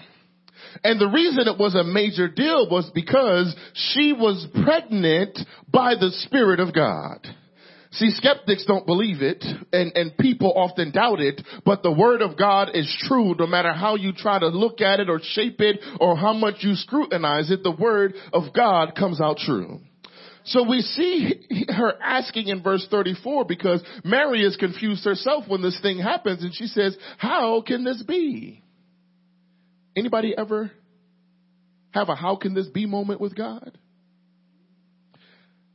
And 0.84 1.00
the 1.00 1.08
reason 1.08 1.48
it 1.48 1.58
was 1.58 1.76
a 1.76 1.84
major 1.84 2.28
deal 2.28 2.70
was 2.70 2.90
because 2.94 3.56
she 3.74 4.14
was 4.14 4.46
pregnant 4.64 5.40
by 5.72 5.96
the 5.96 6.12
Spirit 6.12 6.60
of 6.60 6.74
God. 6.74 7.26
See, 7.96 8.10
skeptics 8.12 8.66
don't 8.66 8.86
believe 8.86 9.22
it 9.22 9.42
and, 9.72 9.94
and 9.96 10.18
people 10.18 10.52
often 10.54 10.92
doubt 10.92 11.22
it, 11.22 11.42
but 11.66 11.82
the 11.82 11.94
word 11.94 12.22
of 12.22 12.38
God 12.38 12.72
is 12.74 12.94
true 13.08 13.36
no 13.40 13.48
matter 13.48 13.72
how 13.72 13.96
you 13.96 14.12
try 14.12 14.38
to 14.38 14.48
look 14.48 14.82
at 14.82 15.00
it 15.00 15.10
or 15.10 15.22
shape 15.24 15.62
it 15.62 15.80
or 16.02 16.18
how 16.18 16.34
much 16.34 16.56
you 16.60 16.76
scrutinize 16.76 17.50
it, 17.52 17.64
the 17.64 17.72
word 17.72 18.16
of 18.34 18.54
God 18.54 18.96
comes 18.96 19.22
out 19.22 19.38
true. 19.38 19.80
So 20.44 20.68
we 20.68 20.82
see 20.82 21.66
her 21.70 21.94
asking 22.02 22.50
in 22.50 22.62
verse 22.62 22.86
34 22.92 23.46
because 23.46 23.82
Mary 24.04 24.42
is 24.42 24.58
confused 24.58 25.06
herself 25.06 25.46
when 25.48 25.62
this 25.62 25.80
thing 25.82 25.98
happens 25.98 26.44
and 26.44 26.54
she 26.54 26.68
says, 26.68 26.98
how 27.18 27.62
can 27.66 27.86
this 27.86 28.04
be? 28.04 28.62
Anybody 29.96 30.36
ever 30.38 30.70
have 31.92 32.10
a 32.10 32.16
how 32.16 32.36
can 32.36 32.54
this 32.54 32.68
be 32.68 32.86
moment 32.86 33.22
with 33.22 33.36
God? 33.36 33.78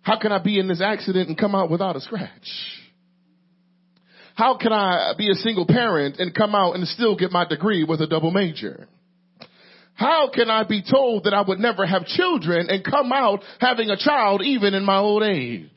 How 0.02 0.18
can 0.18 0.32
I 0.32 0.42
be 0.42 0.58
in 0.58 0.68
this 0.68 0.80
accident 0.80 1.28
and 1.28 1.38
come 1.38 1.54
out 1.54 1.70
without 1.70 1.96
a 1.96 2.00
scratch? 2.00 2.30
How 4.34 4.56
can 4.56 4.72
I 4.72 5.12
be 5.18 5.30
a 5.30 5.34
single 5.34 5.66
parent 5.66 6.18
and 6.18 6.34
come 6.34 6.54
out 6.54 6.74
and 6.74 6.86
still 6.88 7.16
get 7.16 7.30
my 7.30 7.44
degree 7.44 7.84
with 7.84 8.00
a 8.00 8.06
double 8.06 8.30
major? 8.30 8.88
How 9.94 10.30
can 10.32 10.48
I 10.48 10.64
be 10.64 10.82
told 10.82 11.24
that 11.24 11.34
I 11.34 11.42
would 11.42 11.58
never 11.58 11.84
have 11.84 12.06
children 12.06 12.70
and 12.70 12.82
come 12.82 13.12
out 13.12 13.40
having 13.60 13.90
a 13.90 13.98
child 13.98 14.40
even 14.42 14.72
in 14.72 14.82
my 14.82 14.96
old 14.96 15.22
age? 15.22 15.68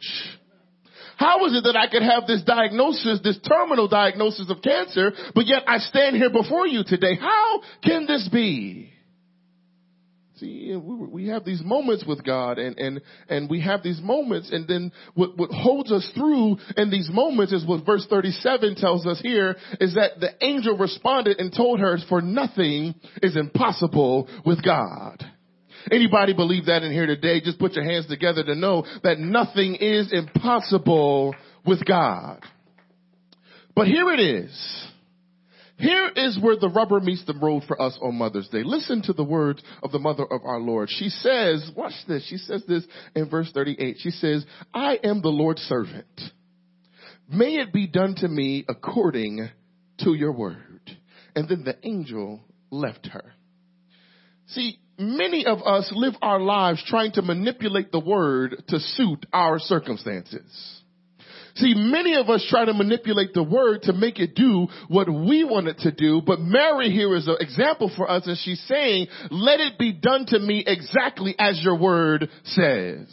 How 1.18 1.46
is 1.46 1.54
it 1.58 1.64
that 1.66 1.76
I 1.76 1.92
could 1.92 2.04
have 2.04 2.26
this 2.26 2.42
diagnosis, 2.44 3.20
this 3.22 3.38
terminal 3.40 3.90
diagnosis 3.90 4.50
of 4.50 4.62
cancer, 4.62 5.12
but 5.36 5.46
yet 5.46 5.64
I 5.68 5.80
stand 5.80 6.16
here 6.16 6.30
before 6.30 6.66
you 6.66 6.86
today? 6.86 7.16
How 7.20 7.62
can 7.84 8.06
this 8.08 8.30
be? 8.32 8.93
See, 10.38 10.76
we 10.76 11.28
have 11.28 11.46
these 11.46 11.62
moments 11.64 12.06
with 12.08 12.24
God 12.24 12.58
and, 12.58 12.78
and, 12.80 13.02
and 13.30 13.48
we 13.48 13.62
have 13.62 13.84
these 13.84 14.02
moments 14.02 14.52
and 14.52 14.68
then 14.68 14.92
what, 15.14 15.38
what 15.38 15.52
holds 15.52 15.92
us 15.92 16.10
through 16.16 16.58
in 16.76 16.90
these 16.90 17.10
moments 17.12 17.54
is 17.54 17.64
what 17.68 17.86
verse 17.86 18.08
37 18.10 18.76
tells 18.76 19.06
us 19.06 19.20
here 19.22 19.56
is 19.80 19.94
that 19.94 20.20
the 20.20 20.32
angel 20.44 20.76
responded 20.76 21.40
and 21.40 21.54
told 21.56 21.80
her 21.80 21.98
for 22.10 22.20
nothing 22.20 22.96
is 23.22 23.38
impossible 23.38 24.28
with 24.44 24.64
God. 24.64 25.24
Anybody 25.92 26.34
believe 26.34 26.66
that 26.66 26.82
in 26.82 26.92
here 26.92 27.06
today? 27.06 27.40
Just 27.40 27.60
put 27.60 27.74
your 27.74 27.86
hands 27.86 28.08
together 28.08 28.44
to 28.44 28.56
know 28.56 28.86
that 29.04 29.20
nothing 29.20 29.76
is 29.76 30.12
impossible 30.12 31.36
with 31.66 31.86
God. 31.86 32.42
But 33.76 33.88
here 33.88 34.10
it 34.10 34.20
is. 34.20 34.88
Here 35.84 36.10
is 36.16 36.40
where 36.40 36.56
the 36.56 36.70
rubber 36.70 37.00
meets 37.00 37.26
the 37.26 37.34
road 37.34 37.64
for 37.68 37.82
us 37.82 37.98
on 38.02 38.16
Mother's 38.16 38.48
Day. 38.48 38.64
Listen 38.64 39.02
to 39.04 39.14
the 39.14 39.24
words 39.24 39.62
of 39.82 39.92
the 39.92 40.00
mother 40.00 40.24
of 40.24 40.46
our 40.46 40.60
Lord. 40.60 40.90
She 40.90 41.10
says, 41.10 41.70
watch 41.76 41.94
this. 42.08 42.26
She 42.28 42.38
says 42.38 42.64
this 42.68 42.86
in 43.16 43.30
verse 43.30 43.52
38. 43.54 43.98
She 44.00 44.12
says, 44.12 44.46
I 44.74 44.98
am 45.04 45.22
the 45.22 45.30
Lord's 45.30 45.62
servant. 45.62 46.22
May 47.30 47.56
it 47.56 47.74
be 47.74 47.88
done 47.88 48.16
to 48.16 48.28
me 48.28 48.66
according 48.68 49.50
to 50.00 50.14
your 50.14 50.32
word. 50.32 50.92
And 51.36 51.50
then 51.50 51.64
the 51.64 51.78
angel 51.84 52.42
left 52.70 53.08
her. 53.08 53.34
See, 54.48 54.80
many 54.98 55.46
of 55.46 55.62
us 55.64 55.92
live 55.96 56.14
our 56.22 56.40
lives 56.40 56.84
trying 56.88 57.12
to 57.14 57.22
manipulate 57.22 57.92
the 57.92 58.00
word 58.00 58.64
to 58.70 58.80
suit 58.80 59.26
our 59.34 59.60
circumstances. 59.60 60.82
See, 61.56 61.74
many 61.76 62.16
of 62.16 62.30
us 62.30 62.46
try 62.50 62.66
to 62.66 62.74
manipulate 62.74 63.34
the 63.34 63.44
word 63.44 63.84
to 63.84 63.94
make 63.94 64.20
it 64.20 64.34
do 64.34 64.68
what 64.88 65.08
we 65.08 65.44
want 65.44 65.68
it 65.68 65.80
to 65.80 65.92
do, 65.92 66.22
but 66.26 66.40
Mary 66.40 66.90
here 66.90 67.16
is 67.16 67.28
an 67.28 67.38
example 67.40 67.92
for 67.96 68.10
us 68.10 68.26
and 68.26 68.38
she's 68.40 68.62
saying, 68.68 69.08
let 69.30 69.60
it 69.60 69.78
be 69.78 69.92
done 69.92 70.26
to 70.28 70.40
me 70.40 70.64
exactly 70.66 71.36
as 71.38 71.62
your 71.64 71.78
word 71.78 72.28
says. 72.44 73.08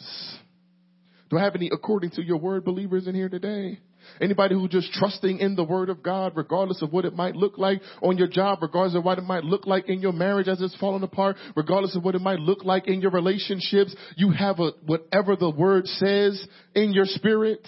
Do 1.29 1.37
I 1.37 1.43
have 1.43 1.55
any 1.55 1.69
according 1.71 2.11
to 2.11 2.23
your 2.23 2.37
word 2.37 2.65
believers 2.65 3.07
in 3.07 3.13
here 3.13 3.29
today? 3.29 3.79
Anybody 4.19 4.55
who 4.55 4.67
just 4.67 4.91
trusting 4.93 5.39
in 5.39 5.55
the 5.55 5.63
word 5.63 5.89
of 5.89 6.01
God, 6.01 6.33
regardless 6.35 6.81
of 6.81 6.91
what 6.91 7.05
it 7.05 7.15
might 7.15 7.35
look 7.35 7.57
like 7.57 7.81
on 8.01 8.17
your 8.17 8.27
job, 8.27 8.59
regardless 8.61 8.95
of 8.95 9.05
what 9.05 9.19
it 9.19 9.23
might 9.23 9.43
look 9.43 9.67
like 9.67 9.87
in 9.87 10.01
your 10.01 10.11
marriage 10.11 10.47
as 10.47 10.59
it's 10.61 10.75
falling 10.77 11.03
apart, 11.03 11.37
regardless 11.55 11.95
of 11.95 12.03
what 12.03 12.15
it 12.15 12.21
might 12.21 12.39
look 12.39 12.65
like 12.65 12.87
in 12.87 13.01
your 13.01 13.11
relationships, 13.11 13.95
you 14.17 14.31
have 14.31 14.59
a, 14.59 14.71
whatever 14.85 15.35
the 15.35 15.49
word 15.49 15.85
says 15.87 16.45
in 16.73 16.91
your 16.91 17.05
spirit. 17.05 17.65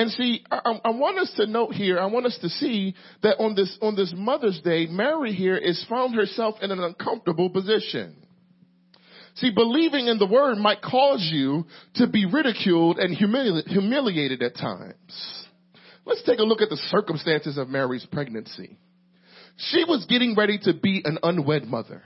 And 0.00 0.10
see, 0.12 0.42
I, 0.50 0.80
I, 0.82 0.90
want 0.92 1.18
us 1.18 1.30
to 1.36 1.46
note 1.46 1.74
here, 1.74 1.98
I 1.98 2.06
want 2.06 2.24
us 2.24 2.38
to 2.40 2.48
see 2.48 2.94
that 3.22 3.36
on 3.38 3.54
this, 3.54 3.76
on 3.82 3.96
this 3.96 4.14
Mother's 4.16 4.58
Day, 4.60 4.86
Mary 4.86 5.34
here 5.34 5.58
is 5.58 5.84
found 5.90 6.14
herself 6.14 6.54
in 6.62 6.70
an 6.70 6.80
uncomfortable 6.80 7.50
position. 7.50 8.16
See, 9.34 9.50
believing 9.54 10.06
in 10.06 10.16
the 10.16 10.24
word 10.24 10.56
might 10.56 10.80
cause 10.80 11.28
you 11.30 11.66
to 11.96 12.06
be 12.06 12.24
ridiculed 12.24 12.98
and 12.98 13.14
humili- 13.14 13.68
humiliated 13.68 14.42
at 14.42 14.56
times. 14.56 15.44
Let's 16.06 16.22
take 16.22 16.38
a 16.38 16.44
look 16.44 16.62
at 16.62 16.70
the 16.70 16.80
circumstances 16.88 17.58
of 17.58 17.68
Mary's 17.68 18.06
pregnancy. 18.10 18.78
She 19.58 19.84
was 19.84 20.06
getting 20.08 20.34
ready 20.34 20.58
to 20.62 20.72
be 20.72 21.02
an 21.04 21.18
unwed 21.22 21.64
mother. 21.64 22.04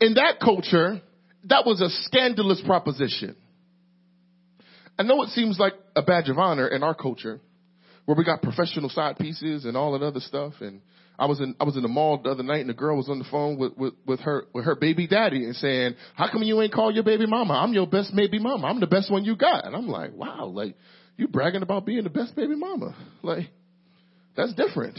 In 0.00 0.14
that 0.14 0.40
culture, 0.40 1.02
that 1.44 1.64
was 1.64 1.80
a 1.80 1.88
scandalous 2.06 2.60
proposition. 2.66 3.36
I 4.98 5.02
know 5.02 5.22
it 5.22 5.30
seems 5.30 5.58
like 5.58 5.74
a 5.96 6.02
badge 6.02 6.28
of 6.28 6.38
honor 6.38 6.68
in 6.68 6.82
our 6.82 6.94
culture 6.94 7.40
where 8.04 8.16
we 8.16 8.24
got 8.24 8.42
professional 8.42 8.88
side 8.88 9.18
pieces 9.18 9.64
and 9.64 9.76
all 9.76 9.92
that 9.92 10.04
other 10.04 10.20
stuff 10.20 10.54
and 10.60 10.80
I 11.18 11.26
was 11.26 11.40
in 11.40 11.54
I 11.60 11.64
was 11.64 11.76
in 11.76 11.82
the 11.82 11.88
mall 11.88 12.20
the 12.22 12.30
other 12.30 12.42
night 12.42 12.60
and 12.60 12.68
the 12.68 12.74
girl 12.74 12.96
was 12.96 13.08
on 13.08 13.18
the 13.18 13.24
phone 13.30 13.58
with, 13.58 13.76
with, 13.76 13.94
with 14.06 14.20
her 14.20 14.46
with 14.52 14.64
her 14.64 14.74
baby 14.74 15.06
daddy 15.06 15.44
and 15.44 15.54
saying, 15.54 15.94
How 16.14 16.30
come 16.30 16.42
you 16.42 16.60
ain't 16.62 16.72
call 16.72 16.92
your 16.92 17.04
baby 17.04 17.26
mama? 17.26 17.54
I'm 17.54 17.72
your 17.72 17.86
best 17.86 18.14
baby 18.16 18.38
mama. 18.38 18.66
I'm 18.66 18.80
the 18.80 18.86
best 18.86 19.10
one 19.10 19.24
you 19.24 19.36
got. 19.36 19.66
And 19.66 19.76
I'm 19.76 19.88
like, 19.88 20.14
Wow, 20.14 20.46
like 20.46 20.74
you 21.16 21.28
bragging 21.28 21.62
about 21.62 21.86
being 21.86 22.04
the 22.04 22.10
best 22.10 22.34
baby 22.34 22.56
mama. 22.56 22.96
Like, 23.22 23.50
that's 24.36 24.54
different. 24.54 24.98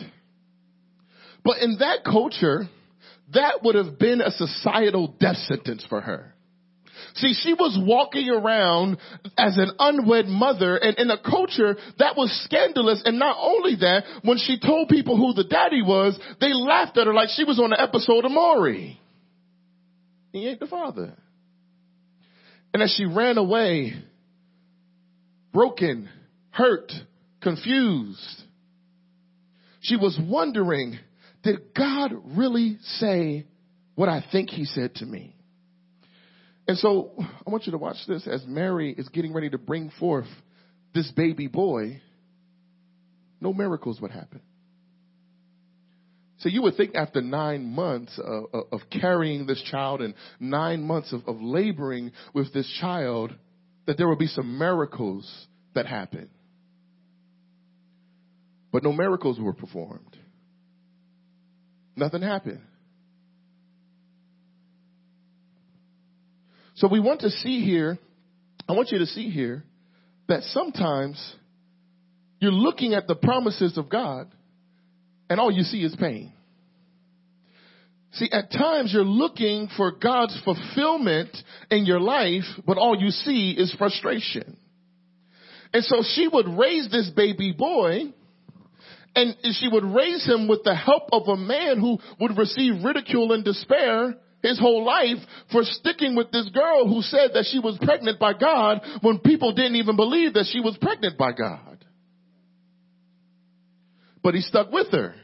But 1.43 1.57
in 1.57 1.77
that 1.79 2.05
culture, 2.05 2.69
that 3.33 3.63
would 3.63 3.75
have 3.75 3.97
been 3.99 4.21
a 4.21 4.31
societal 4.31 5.15
death 5.19 5.37
sentence 5.37 5.85
for 5.89 5.99
her. 5.99 6.32
See, 7.15 7.33
she 7.33 7.53
was 7.53 7.77
walking 7.79 8.29
around 8.29 8.97
as 9.37 9.57
an 9.57 9.71
unwed 9.79 10.27
mother 10.27 10.77
and 10.77 10.97
in 10.97 11.09
a 11.09 11.17
culture 11.17 11.75
that 11.99 12.15
was 12.17 12.31
scandalous. 12.45 13.01
And 13.05 13.19
not 13.19 13.37
only 13.39 13.75
that, 13.75 14.03
when 14.23 14.37
she 14.37 14.59
told 14.59 14.89
people 14.89 15.17
who 15.17 15.33
the 15.33 15.47
daddy 15.47 15.81
was, 15.81 16.19
they 16.39 16.53
laughed 16.53 16.97
at 16.97 17.07
her 17.07 17.13
like 17.13 17.29
she 17.29 17.43
was 17.43 17.59
on 17.59 17.73
an 17.73 17.79
episode 17.79 18.25
of 18.25 18.31
Maury. 18.31 18.99
He 20.31 20.47
ain't 20.47 20.59
the 20.59 20.67
father. 20.67 21.13
And 22.73 22.81
as 22.81 22.91
she 22.91 23.05
ran 23.05 23.37
away, 23.37 23.93
broken, 25.53 26.09
hurt, 26.49 26.91
confused, 27.41 28.41
she 29.81 29.95
was 29.95 30.17
wondering, 30.19 30.97
did 31.43 31.73
God 31.75 32.13
really 32.37 32.77
say 32.81 33.45
what 33.95 34.09
I 34.09 34.25
think 34.31 34.49
he 34.49 34.65
said 34.65 34.95
to 34.95 35.05
me? 35.05 35.35
And 36.67 36.77
so 36.77 37.11
I 37.17 37.49
want 37.49 37.65
you 37.65 37.71
to 37.73 37.77
watch 37.77 37.97
this 38.07 38.27
as 38.27 38.45
Mary 38.47 38.93
is 38.97 39.09
getting 39.09 39.33
ready 39.33 39.49
to 39.49 39.57
bring 39.57 39.91
forth 39.99 40.27
this 40.93 41.11
baby 41.11 41.47
boy. 41.47 42.01
No 43.41 43.53
miracles 43.53 43.99
would 43.99 44.11
happen. 44.11 44.41
So 46.37 46.49
you 46.49 46.61
would 46.63 46.75
think 46.75 46.95
after 46.95 47.21
nine 47.21 47.65
months 47.65 48.19
of, 48.21 48.65
of 48.71 48.81
carrying 48.91 49.45
this 49.45 49.61
child 49.71 50.01
and 50.01 50.13
nine 50.39 50.83
months 50.83 51.13
of, 51.13 51.21
of 51.27 51.41
laboring 51.41 52.11
with 52.33 52.53
this 52.53 52.69
child 52.81 53.33
that 53.85 53.97
there 53.97 54.07
would 54.07 54.19
be 54.19 54.27
some 54.27 54.57
miracles 54.57 55.47
that 55.73 55.85
happen. 55.85 56.29
But 58.71 58.83
no 58.83 58.91
miracles 58.91 59.39
were 59.39 59.53
performed. 59.53 60.17
Nothing 61.95 62.23
happened. 62.23 62.61
So 66.83 66.89
we 66.89 66.99
want 66.99 67.21
to 67.21 67.29
see 67.29 67.63
here, 67.63 67.97
I 68.67 68.73
want 68.73 68.91
you 68.91 68.97
to 68.97 69.05
see 69.05 69.29
here 69.29 69.63
that 70.27 70.43
sometimes 70.43 71.33
you're 72.39 72.51
looking 72.51 72.93
at 72.93 73.07
the 73.07 73.15
promises 73.15 73.77
of 73.77 73.87
God 73.87 74.29
and 75.29 75.39
all 75.39 75.49
you 75.49 75.63
see 75.63 75.81
is 75.81 75.95
pain. 75.95 76.33
See, 78.11 78.29
at 78.29 78.51
times 78.51 78.91
you're 78.93 79.05
looking 79.05 79.69
for 79.77 79.93
God's 79.93 80.37
fulfillment 80.43 81.29
in 81.71 81.85
your 81.85 82.01
life, 82.01 82.43
but 82.67 82.77
all 82.77 82.99
you 82.99 83.11
see 83.11 83.51
is 83.51 83.73
frustration. 83.77 84.57
And 85.73 85.85
so 85.85 86.03
she 86.03 86.27
would 86.27 86.49
raise 86.49 86.91
this 86.91 87.09
baby 87.15 87.53
boy 87.53 88.11
and 89.15 89.37
she 89.53 89.69
would 89.71 89.85
raise 89.85 90.25
him 90.25 90.49
with 90.49 90.65
the 90.65 90.75
help 90.75 91.03
of 91.13 91.29
a 91.29 91.37
man 91.37 91.79
who 91.79 91.97
would 92.19 92.37
receive 92.37 92.83
ridicule 92.83 93.31
and 93.31 93.45
despair 93.45 94.15
his 94.43 94.59
whole 94.59 94.85
life 94.85 95.17
for 95.51 95.63
sticking 95.63 96.15
with 96.15 96.31
this 96.31 96.47
girl 96.49 96.87
who 96.87 97.01
said 97.01 97.31
that 97.33 97.47
she 97.49 97.59
was 97.59 97.79
pregnant 97.81 98.19
by 98.19 98.33
God 98.33 98.81
when 99.01 99.19
people 99.19 99.53
didn't 99.53 99.77
even 99.77 99.95
believe 99.95 100.33
that 100.33 100.49
she 100.51 100.59
was 100.59 100.77
pregnant 100.79 101.17
by 101.17 101.31
God. 101.31 101.83
But 104.21 104.35
he 104.35 104.41
stuck 104.41 104.71
with 104.71 104.91
her. 104.91 105.15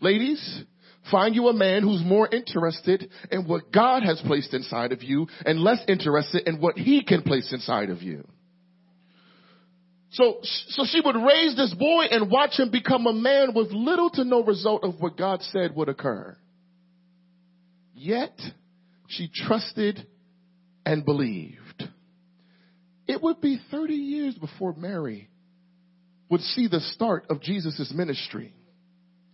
Ladies, 0.00 0.62
find 1.10 1.34
you 1.34 1.48
a 1.48 1.52
man 1.52 1.82
who's 1.82 2.02
more 2.04 2.28
interested 2.28 3.10
in 3.30 3.46
what 3.46 3.72
God 3.72 4.02
has 4.02 4.20
placed 4.26 4.54
inside 4.54 4.92
of 4.92 5.02
you 5.02 5.26
and 5.44 5.60
less 5.60 5.80
interested 5.86 6.48
in 6.48 6.60
what 6.60 6.76
he 6.76 7.04
can 7.04 7.22
place 7.22 7.52
inside 7.52 7.90
of 7.90 8.02
you. 8.02 8.26
So, 10.10 10.38
so 10.42 10.84
she 10.86 11.02
would 11.04 11.16
raise 11.16 11.54
this 11.56 11.74
boy 11.74 12.04
and 12.10 12.30
watch 12.30 12.58
him 12.58 12.70
become 12.70 13.06
a 13.06 13.12
man 13.12 13.52
with 13.54 13.70
little 13.72 14.08
to 14.10 14.24
no 14.24 14.42
result 14.42 14.84
of 14.84 14.98
what 15.00 15.18
God 15.18 15.42
said 15.42 15.76
would 15.76 15.90
occur. 15.90 16.36
Yet 17.98 18.38
she 19.08 19.28
trusted 19.34 20.06
and 20.86 21.04
believed. 21.04 21.88
It 23.08 23.20
would 23.20 23.40
be 23.40 23.60
30 23.72 23.94
years 23.94 24.34
before 24.36 24.72
Mary 24.74 25.28
would 26.30 26.42
see 26.42 26.68
the 26.68 26.80
start 26.80 27.24
of 27.28 27.40
Jesus' 27.40 27.92
ministry. 27.92 28.54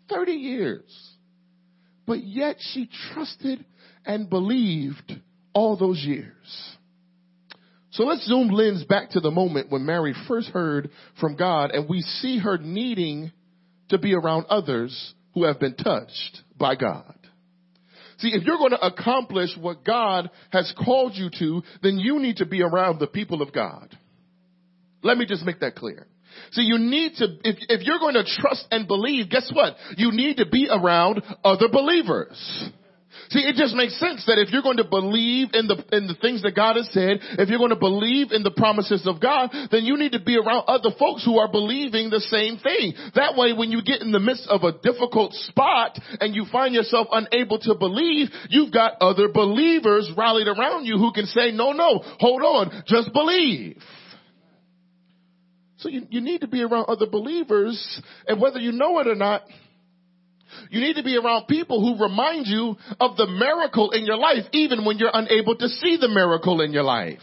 30 0.08 0.32
years. 0.32 1.16
But 2.06 2.24
yet 2.24 2.56
she 2.58 2.88
trusted 3.12 3.64
and 4.06 4.30
believed 4.30 5.12
all 5.52 5.76
those 5.76 6.02
years. 6.02 6.76
So 7.90 8.04
let's 8.04 8.26
zoom 8.26 8.48
lens 8.48 8.84
back 8.84 9.10
to 9.10 9.20
the 9.20 9.30
moment 9.30 9.70
when 9.70 9.84
Mary 9.84 10.14
first 10.26 10.48
heard 10.48 10.90
from 11.20 11.36
God 11.36 11.70
and 11.70 11.88
we 11.88 12.00
see 12.00 12.38
her 12.38 12.56
needing 12.56 13.30
to 13.90 13.98
be 13.98 14.14
around 14.14 14.46
others 14.48 15.14
who 15.34 15.44
have 15.44 15.60
been 15.60 15.74
touched 15.74 16.42
by 16.58 16.76
God. 16.76 17.14
See, 18.18 18.28
if 18.28 18.44
you're 18.44 18.58
going 18.58 18.70
to 18.70 18.86
accomplish 18.86 19.50
what 19.58 19.84
God 19.84 20.30
has 20.50 20.72
called 20.84 21.12
you 21.14 21.30
to, 21.38 21.62
then 21.82 21.98
you 21.98 22.20
need 22.20 22.36
to 22.36 22.46
be 22.46 22.62
around 22.62 22.98
the 22.98 23.06
people 23.06 23.42
of 23.42 23.52
God. 23.52 23.96
Let 25.02 25.18
me 25.18 25.26
just 25.26 25.44
make 25.44 25.60
that 25.60 25.74
clear. 25.74 26.06
See, 26.52 26.62
you 26.62 26.78
need 26.78 27.14
to, 27.16 27.26
if, 27.44 27.56
if 27.68 27.86
you're 27.86 27.98
going 27.98 28.14
to 28.14 28.24
trust 28.24 28.66
and 28.70 28.88
believe, 28.88 29.30
guess 29.30 29.50
what? 29.52 29.76
You 29.96 30.12
need 30.12 30.38
to 30.38 30.46
be 30.46 30.68
around 30.70 31.22
other 31.44 31.68
believers. 31.68 32.70
See, 33.30 33.40
it 33.40 33.56
just 33.56 33.74
makes 33.74 33.98
sense 33.98 34.24
that 34.26 34.38
if 34.38 34.52
you're 34.52 34.62
going 34.62 34.78
to 34.78 34.88
believe 34.88 35.48
in 35.54 35.66
the, 35.66 35.82
in 35.92 36.06
the 36.06 36.16
things 36.20 36.42
that 36.42 36.54
God 36.54 36.76
has 36.76 36.88
said, 36.92 37.18
if 37.38 37.48
you're 37.48 37.58
going 37.58 37.74
to 37.74 37.76
believe 37.76 38.32
in 38.32 38.42
the 38.42 38.50
promises 38.50 39.06
of 39.06 39.20
God, 39.20 39.50
then 39.70 39.84
you 39.84 39.96
need 39.96 40.12
to 40.12 40.20
be 40.20 40.36
around 40.36 40.64
other 40.68 40.90
folks 40.98 41.24
who 41.24 41.38
are 41.38 41.50
believing 41.50 42.10
the 42.10 42.20
same 42.20 42.58
thing. 42.58 42.94
That 43.14 43.36
way, 43.36 43.52
when 43.52 43.70
you 43.70 43.82
get 43.82 44.02
in 44.02 44.12
the 44.12 44.20
midst 44.20 44.48
of 44.48 44.62
a 44.62 44.72
difficult 44.72 45.32
spot 45.48 45.98
and 46.20 46.34
you 46.34 46.46
find 46.50 46.74
yourself 46.74 47.08
unable 47.12 47.58
to 47.60 47.74
believe, 47.74 48.28
you've 48.50 48.72
got 48.72 49.00
other 49.00 49.28
believers 49.28 50.10
rallied 50.16 50.48
around 50.48 50.84
you 50.84 50.98
who 50.98 51.12
can 51.12 51.26
say, 51.26 51.50
no, 51.50 51.72
no, 51.72 52.00
hold 52.20 52.42
on, 52.42 52.84
just 52.86 53.12
believe. 53.12 53.78
So 55.78 55.90
you, 55.90 56.06
you 56.08 56.20
need 56.22 56.40
to 56.40 56.48
be 56.48 56.62
around 56.62 56.86
other 56.88 57.06
believers, 57.06 58.00
and 58.26 58.40
whether 58.40 58.58
you 58.58 58.72
know 58.72 59.00
it 59.00 59.06
or 59.06 59.14
not, 59.14 59.42
you 60.70 60.80
need 60.80 60.96
to 60.96 61.02
be 61.02 61.16
around 61.16 61.46
people 61.46 61.80
who 61.80 62.02
remind 62.02 62.46
you 62.46 62.76
of 63.00 63.16
the 63.16 63.26
miracle 63.26 63.90
in 63.90 64.06
your 64.06 64.16
life, 64.16 64.44
even 64.52 64.84
when 64.84 64.98
you're 64.98 65.10
unable 65.12 65.56
to 65.56 65.68
see 65.68 65.96
the 66.00 66.08
miracle 66.08 66.60
in 66.60 66.72
your 66.72 66.82
life. 66.82 67.20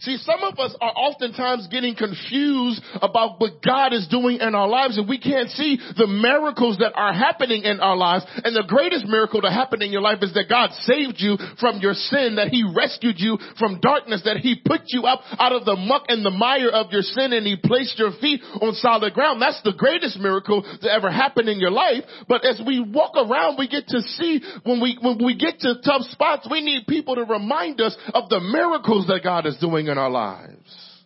See, 0.00 0.18
some 0.18 0.42
of 0.42 0.58
us 0.58 0.74
are 0.80 0.92
oftentimes 0.96 1.68
getting 1.70 1.94
confused 1.94 2.82
about 3.00 3.40
what 3.40 3.62
God 3.62 3.92
is 3.92 4.08
doing 4.08 4.38
in 4.40 4.54
our 4.54 4.68
lives 4.68 4.98
and 4.98 5.08
we 5.08 5.18
can't 5.18 5.50
see 5.50 5.78
the 5.96 6.06
miracles 6.06 6.78
that 6.78 6.92
are 6.94 7.12
happening 7.12 7.62
in 7.62 7.80
our 7.80 7.96
lives. 7.96 8.26
And 8.42 8.56
the 8.56 8.66
greatest 8.66 9.06
miracle 9.06 9.40
to 9.42 9.50
happen 9.50 9.82
in 9.82 9.92
your 9.92 10.02
life 10.02 10.18
is 10.22 10.34
that 10.34 10.50
God 10.50 10.70
saved 10.82 11.16
you 11.18 11.38
from 11.60 11.78
your 11.78 11.94
sin, 11.94 12.36
that 12.36 12.48
He 12.48 12.66
rescued 12.66 13.16
you 13.18 13.38
from 13.58 13.80
darkness, 13.80 14.22
that 14.24 14.38
He 14.38 14.58
put 14.58 14.82
you 14.88 15.04
up 15.04 15.20
out 15.38 15.52
of 15.52 15.64
the 15.64 15.76
muck 15.76 16.04
and 16.08 16.26
the 16.26 16.34
mire 16.34 16.70
of 16.70 16.90
your 16.90 17.02
sin 17.02 17.32
and 17.32 17.46
He 17.46 17.56
placed 17.56 17.98
your 17.98 18.10
feet 18.20 18.42
on 18.60 18.74
solid 18.74 19.14
ground. 19.14 19.40
That's 19.40 19.62
the 19.62 19.78
greatest 19.78 20.18
miracle 20.18 20.62
to 20.82 20.88
ever 20.90 21.10
happen 21.10 21.48
in 21.48 21.60
your 21.60 21.70
life. 21.70 22.02
But 22.28 22.44
as 22.44 22.60
we 22.66 22.80
walk 22.82 23.14
around, 23.14 23.56
we 23.58 23.68
get 23.68 23.86
to 23.88 24.00
see 24.02 24.42
when 24.64 24.80
we, 24.80 24.98
when 25.00 25.22
we 25.22 25.36
get 25.36 25.60
to 25.60 25.80
tough 25.84 26.02
spots, 26.10 26.48
we 26.50 26.60
need 26.60 26.86
people 26.88 27.14
to 27.14 27.24
remind 27.24 27.80
us 27.80 27.96
of 28.12 28.28
the 28.28 28.40
miracles 28.40 29.06
that 29.06 29.22
God 29.22 29.46
is 29.46 29.56
doing 29.58 29.88
in 29.94 29.98
our 29.98 30.10
lives. 30.10 31.04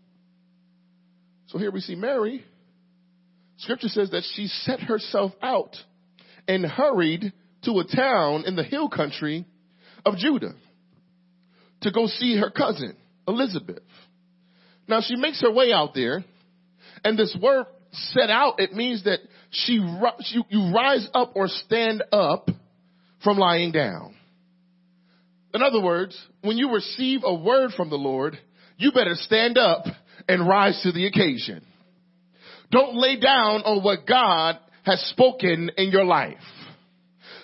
So 1.48 1.58
here 1.58 1.70
we 1.70 1.80
see 1.80 1.94
Mary. 1.94 2.42
Scripture 3.58 3.88
says 3.88 4.10
that 4.12 4.22
she 4.34 4.46
set 4.46 4.80
herself 4.80 5.32
out 5.42 5.76
and 6.46 6.64
hurried 6.64 7.34
to 7.64 7.80
a 7.80 7.84
town 7.84 8.44
in 8.46 8.56
the 8.56 8.64
hill 8.64 8.88
country 8.88 9.44
of 10.06 10.16
Judah 10.16 10.54
to 11.82 11.92
go 11.92 12.06
see 12.06 12.38
her 12.38 12.50
cousin, 12.50 12.96
Elizabeth. 13.26 13.82
Now 14.88 15.02
she 15.02 15.16
makes 15.16 15.42
her 15.42 15.52
way 15.52 15.70
out 15.70 15.92
there, 15.94 16.24
and 17.04 17.18
this 17.18 17.36
word 17.42 17.66
set 17.92 18.30
out, 18.30 18.58
it 18.58 18.72
means 18.72 19.04
that 19.04 19.18
she, 19.50 19.74
you, 19.74 20.44
you 20.48 20.72
rise 20.74 21.06
up 21.12 21.32
or 21.34 21.48
stand 21.48 22.04
up 22.10 22.48
from 23.22 23.36
lying 23.36 23.70
down. 23.70 24.14
In 25.52 25.60
other 25.62 25.82
words, 25.82 26.18
when 26.40 26.56
you 26.56 26.72
receive 26.72 27.20
a 27.22 27.34
word 27.34 27.72
from 27.76 27.90
the 27.90 27.96
Lord, 27.96 28.38
you 28.78 28.92
better 28.92 29.14
stand 29.14 29.58
up 29.58 29.84
and 30.28 30.48
rise 30.48 30.80
to 30.84 30.92
the 30.92 31.06
occasion. 31.06 31.62
Don't 32.70 32.96
lay 32.96 33.18
down 33.18 33.62
on 33.62 33.82
what 33.82 34.06
God 34.06 34.58
has 34.84 35.00
spoken 35.10 35.70
in 35.76 35.90
your 35.90 36.04
life. 36.04 36.36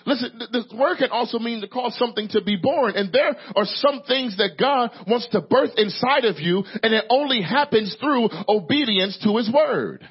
Listen, 0.05 0.39
this 0.51 0.65
word 0.73 0.97
can 0.97 1.09
also 1.09 1.39
mean 1.39 1.61
to 1.61 1.67
cause 1.67 1.97
something 1.97 2.27
to 2.29 2.41
be 2.41 2.57
born. 2.57 2.93
And 2.95 3.11
there 3.11 3.35
are 3.55 3.65
some 3.65 4.03
things 4.07 4.37
that 4.37 4.51
God 4.59 4.91
wants 5.07 5.27
to 5.31 5.41
birth 5.41 5.71
inside 5.77 6.25
of 6.25 6.39
you, 6.39 6.63
and 6.83 6.93
it 6.93 7.05
only 7.09 7.41
happens 7.41 7.95
through 7.99 8.29
obedience 8.47 9.19
to 9.23 9.37
His 9.37 9.51
word. 9.51 10.07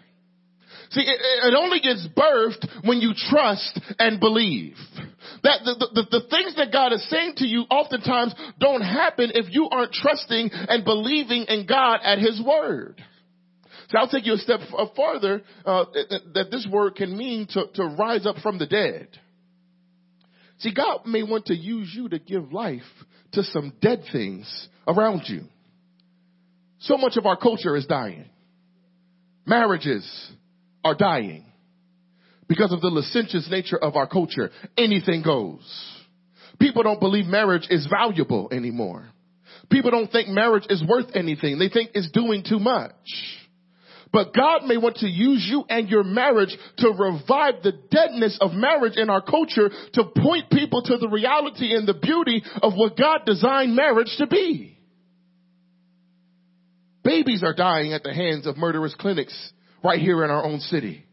See, 0.91 1.01
it, 1.01 1.21
it 1.49 1.55
only 1.57 1.81
gets 1.81 2.07
birthed 2.17 2.87
when 2.87 2.99
you 3.01 3.13
trust 3.15 3.81
and 3.99 4.19
believe. 4.19 4.77
That 5.45 5.61
the, 5.63 5.89
the, 5.93 6.03
the, 6.11 6.27
things 6.31 6.57
that 6.57 6.73
God 6.73 6.95
is 6.95 7.07
saying 7.11 7.35
to 7.37 7.47
you 7.47 7.65
oftentimes 7.71 8.35
don't 8.59 8.81
happen 8.81 9.31
if 9.35 9.47
you 9.51 9.69
aren't 9.71 9.93
trusting 9.93 10.51
and 10.53 10.85
believing 10.85 11.45
in 11.49 11.67
God 11.67 12.01
at 12.03 12.19
His 12.19 12.41
word. 12.45 13.03
So 13.89 13.99
I'll 13.99 14.09
take 14.09 14.25
you 14.25 14.33
a 14.33 14.39
step 14.39 14.61
farther 14.97 15.43
uh, 15.67 15.85
that 16.33 16.49
this 16.51 16.67
word 16.71 16.95
can 16.97 17.15
mean 17.17 17.47
to, 17.51 17.67
to 17.75 17.85
rise 17.85 18.25
up 18.25 18.37
from 18.43 18.59
the 18.59 18.67
dead. 18.67 19.09
See, 20.59 20.73
God 20.73 21.05
may 21.05 21.23
want 21.23 21.47
to 21.47 21.55
use 21.55 21.93
you 21.95 22.09
to 22.09 22.19
give 22.19 22.51
life 22.51 22.81
to 23.33 23.43
some 23.43 23.75
dead 23.83 24.05
things 24.13 24.69
around 24.89 25.25
you. 25.27 25.43
So 26.79 26.97
much 26.97 27.19
of 27.19 27.27
our 27.27 27.37
culture 27.37 27.77
is 27.77 27.85
dying. 27.85 28.31
Marriages 29.45 30.31
are 30.83 30.95
dying 30.95 31.45
because 32.49 32.73
of 32.73 32.81
the 32.81 32.89
licentious 32.89 33.49
nature 33.51 33.79
of 33.79 33.97
our 33.97 34.07
culture. 34.07 34.51
Anything 34.77 35.23
goes. 35.23 35.63
People 36.61 36.83
don't 36.83 37.01
believe 37.01 37.27
marriage 37.27 37.67
is 37.71 37.87
valuable 37.87 38.49
anymore. 38.53 39.09
People 39.71 39.91
don't 39.91 40.11
think 40.11 40.29
marriage 40.29 40.67
is 40.69 40.83
worth 40.87 41.15
anything. 41.15 41.59
They 41.59 41.69
think 41.69 41.91
it's 41.95 42.11
doing 42.11 42.45
too 42.47 42.59
much. 42.59 42.93
But 44.13 44.33
God 44.33 44.65
may 44.65 44.77
want 44.77 44.99
to 44.99 45.09
use 45.09 45.45
you 45.45 45.65
and 45.69 45.89
your 45.89 46.05
marriage 46.05 46.57
to 46.79 46.89
revive 46.91 47.65
the 47.65 47.73
deadness 47.91 48.39
of 48.41 48.53
marriage 48.53 48.97
in 48.97 49.11
our 49.11 49.21
culture 49.21 49.71
to 49.95 50.05
point 50.05 50.51
people 50.51 50.83
to 50.83 50.99
the 50.99 51.09
reality 51.09 51.75
and 51.75 51.89
the 51.89 51.95
beauty 51.95 52.45
of 52.63 52.75
what 52.75 52.97
God 52.97 53.23
designed 53.27 53.75
marriage 53.75 54.15
to 54.19 54.29
be. 54.29 54.79
Babies 57.03 57.43
are 57.43 57.55
dying 57.55 57.93
at 57.93 58.05
the 58.05 58.15
hands 58.15 58.47
of 58.47 58.57
murderous 58.57 58.95
clinics 58.95 59.53
right 59.83 59.99
here 59.99 60.23
in 60.25 60.31
our 60.31 60.45
own 60.45 60.61
city. 60.61 61.05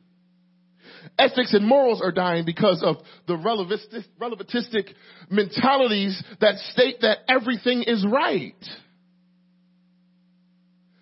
Ethics 1.18 1.54
and 1.54 1.66
morals 1.66 2.02
are 2.02 2.12
dying 2.12 2.46
because 2.46 2.82
of 2.84 2.98
the 3.28 3.34
relativistic 3.34 4.94
mentalities 5.30 6.22
that 6.40 6.58
state 6.72 7.02
that 7.02 7.20
everything 7.28 7.84
is 7.84 8.06
right. 8.10 8.56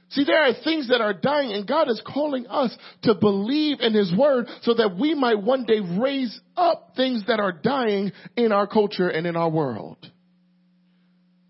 See, 0.09 0.23
there 0.23 0.43
are 0.43 0.53
things 0.63 0.89
that 0.89 1.01
are 1.01 1.13
dying 1.13 1.51
and 1.51 1.67
God 1.67 1.87
is 1.87 2.01
calling 2.05 2.47
us 2.47 2.75
to 3.03 3.13
believe 3.13 3.79
in 3.79 3.93
His 3.93 4.11
Word 4.15 4.47
so 4.63 4.73
that 4.73 4.97
we 4.99 5.13
might 5.13 5.41
one 5.41 5.65
day 5.65 5.79
raise 5.79 6.39
up 6.57 6.93
things 6.95 7.25
that 7.27 7.39
are 7.39 7.51
dying 7.51 8.11
in 8.35 8.51
our 8.51 8.65
culture 8.65 9.07
and 9.07 9.27
in 9.27 9.35
our 9.35 9.49
world. 9.49 9.97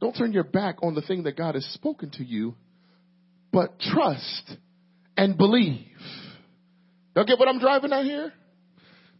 Don't 0.01 0.15
turn 0.15 0.33
your 0.33 0.43
back 0.43 0.77
on 0.83 0.93
the 0.93 1.01
thing 1.01 1.23
that 1.23 1.37
God 1.37 1.55
has 1.55 1.65
spoken 1.73 2.11
to 2.11 2.23
you, 2.23 2.55
but 3.51 3.79
trust 3.79 4.51
and 5.15 5.37
believe. 5.37 5.85
Y'all 7.15 7.25
get 7.25 7.39
what 7.39 7.47
I'm 7.47 7.59
driving 7.59 7.93
at 7.93 8.05
here? 8.05 8.33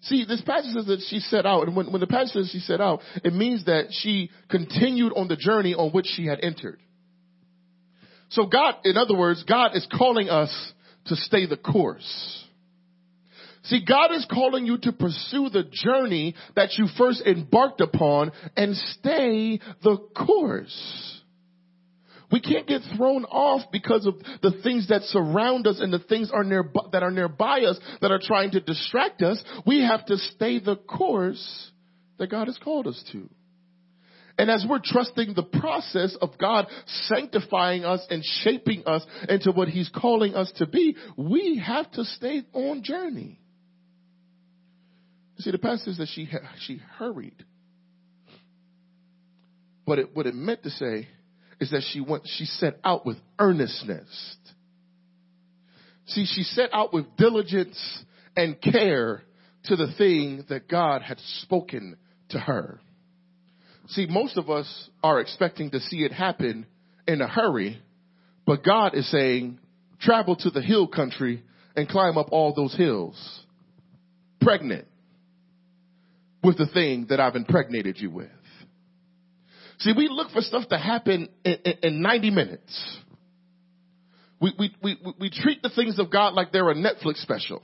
See, 0.01 0.25
this 0.25 0.41
passage 0.41 0.73
says 0.73 0.85
that 0.85 1.01
she 1.09 1.19
set 1.19 1.45
out, 1.45 1.67
and 1.67 1.75
when, 1.75 1.91
when 1.91 1.99
the 1.99 2.07
passage 2.07 2.33
says 2.33 2.49
she 2.51 2.59
set 2.59 2.79
out, 2.79 3.01
it 3.23 3.33
means 3.33 3.65
that 3.65 3.87
she 3.91 4.29
continued 4.49 5.13
on 5.13 5.27
the 5.27 5.35
journey 5.35 5.75
on 5.75 5.91
which 5.91 6.07
she 6.07 6.25
had 6.25 6.39
entered. 6.41 6.79
So 8.29 8.45
God, 8.45 8.75
in 8.85 8.95
other 8.95 9.15
words, 9.15 9.43
God 9.43 9.75
is 9.75 9.85
calling 9.91 10.29
us 10.29 10.73
to 11.07 11.15
stay 11.15 11.47
the 11.47 11.57
course. 11.57 12.45
See, 13.63 13.83
God 13.85 14.13
is 14.13 14.25
calling 14.31 14.65
you 14.65 14.77
to 14.79 14.93
pursue 14.93 15.49
the 15.49 15.63
journey 15.69 16.35
that 16.55 16.77
you 16.77 16.87
first 16.97 17.21
embarked 17.25 17.81
upon 17.81 18.31
and 18.55 18.75
stay 18.75 19.59
the 19.83 19.97
course. 20.15 21.18
We 22.31 22.41
can't 22.41 22.67
get 22.67 22.81
thrown 22.95 23.25
off 23.25 23.71
because 23.71 24.05
of 24.05 24.15
the 24.41 24.61
things 24.61 24.89
that 24.89 25.01
surround 25.03 25.65
us 25.65 25.79
and 25.79 25.91
the 25.91 25.99
things 25.99 26.29
are 26.31 26.43
near, 26.43 26.63
that 26.91 27.01
are 27.01 27.11
nearby 27.11 27.61
us 27.61 27.79
that 28.01 28.11
are 28.11 28.19
trying 28.21 28.51
to 28.51 28.59
distract 28.59 29.23
us. 29.23 29.43
We 29.65 29.81
have 29.81 30.05
to 30.07 30.17
stay 30.17 30.59
the 30.59 30.75
course 30.75 31.71
that 32.19 32.29
God 32.29 32.47
has 32.47 32.57
called 32.63 32.85
us 32.85 33.03
to. 33.13 33.29
And 34.37 34.49
as 34.49 34.65
we're 34.69 34.79
trusting 34.81 35.33
the 35.33 35.43
process 35.43 36.15
of 36.21 36.37
God 36.37 36.67
sanctifying 37.07 37.83
us 37.83 38.05
and 38.09 38.23
shaping 38.23 38.83
us 38.85 39.05
into 39.27 39.51
what 39.51 39.67
He's 39.67 39.89
calling 39.89 40.35
us 40.35 40.51
to 40.57 40.67
be, 40.67 40.95
we 41.17 41.61
have 41.65 41.91
to 41.91 42.05
stay 42.05 42.43
on 42.53 42.83
journey. 42.83 43.39
You 45.35 45.43
see, 45.43 45.51
the 45.51 45.57
passage 45.57 45.97
that 45.97 46.07
she, 46.13 46.29
she 46.59 46.77
hurried. 46.77 47.45
But 49.85 49.99
it, 49.99 50.15
what 50.15 50.25
it 50.25 50.35
meant 50.35 50.63
to 50.63 50.69
say 50.69 51.07
is 51.59 51.71
that 51.71 51.83
she 51.91 52.01
went, 52.01 52.23
she 52.25 52.45
set 52.45 52.79
out 52.83 53.05
with 53.05 53.17
earnestness. 53.37 54.37
See, 56.07 56.25
she 56.25 56.43
set 56.43 56.69
out 56.73 56.93
with 56.93 57.05
diligence 57.17 57.77
and 58.35 58.59
care 58.61 59.21
to 59.65 59.75
the 59.75 59.93
thing 59.97 60.45
that 60.49 60.67
God 60.67 61.01
had 61.01 61.19
spoken 61.41 61.97
to 62.29 62.39
her. 62.39 62.79
See, 63.89 64.07
most 64.09 64.37
of 64.37 64.49
us 64.49 64.89
are 65.03 65.19
expecting 65.19 65.71
to 65.71 65.79
see 65.79 65.97
it 65.97 66.11
happen 66.11 66.65
in 67.07 67.21
a 67.21 67.27
hurry, 67.27 67.81
but 68.45 68.63
God 68.63 68.95
is 68.95 69.09
saying, 69.11 69.59
travel 69.99 70.35
to 70.37 70.49
the 70.49 70.61
hill 70.61 70.87
country 70.87 71.43
and 71.75 71.89
climb 71.89 72.17
up 72.17 72.27
all 72.31 72.53
those 72.53 72.75
hills. 72.75 73.41
Pregnant 74.41 74.85
with 76.43 76.57
the 76.57 76.67
thing 76.67 77.07
that 77.09 77.19
I've 77.19 77.35
impregnated 77.35 77.97
you 77.99 78.09
with. 78.09 78.29
See, 79.79 79.93
we 79.95 80.09
look 80.09 80.31
for 80.31 80.41
stuff 80.41 80.67
to 80.69 80.77
happen 80.77 81.29
in, 81.45 81.53
in, 81.65 81.73
in 81.83 82.01
90 82.01 82.31
minutes. 82.31 82.97
We, 84.41 84.53
we, 84.57 84.75
we, 84.81 84.97
we 85.19 85.29
treat 85.29 85.61
the 85.61 85.69
things 85.69 85.99
of 85.99 86.11
God 86.11 86.33
like 86.33 86.51
they're 86.51 86.69
a 86.69 86.75
Netflix 86.75 87.17
special. 87.17 87.61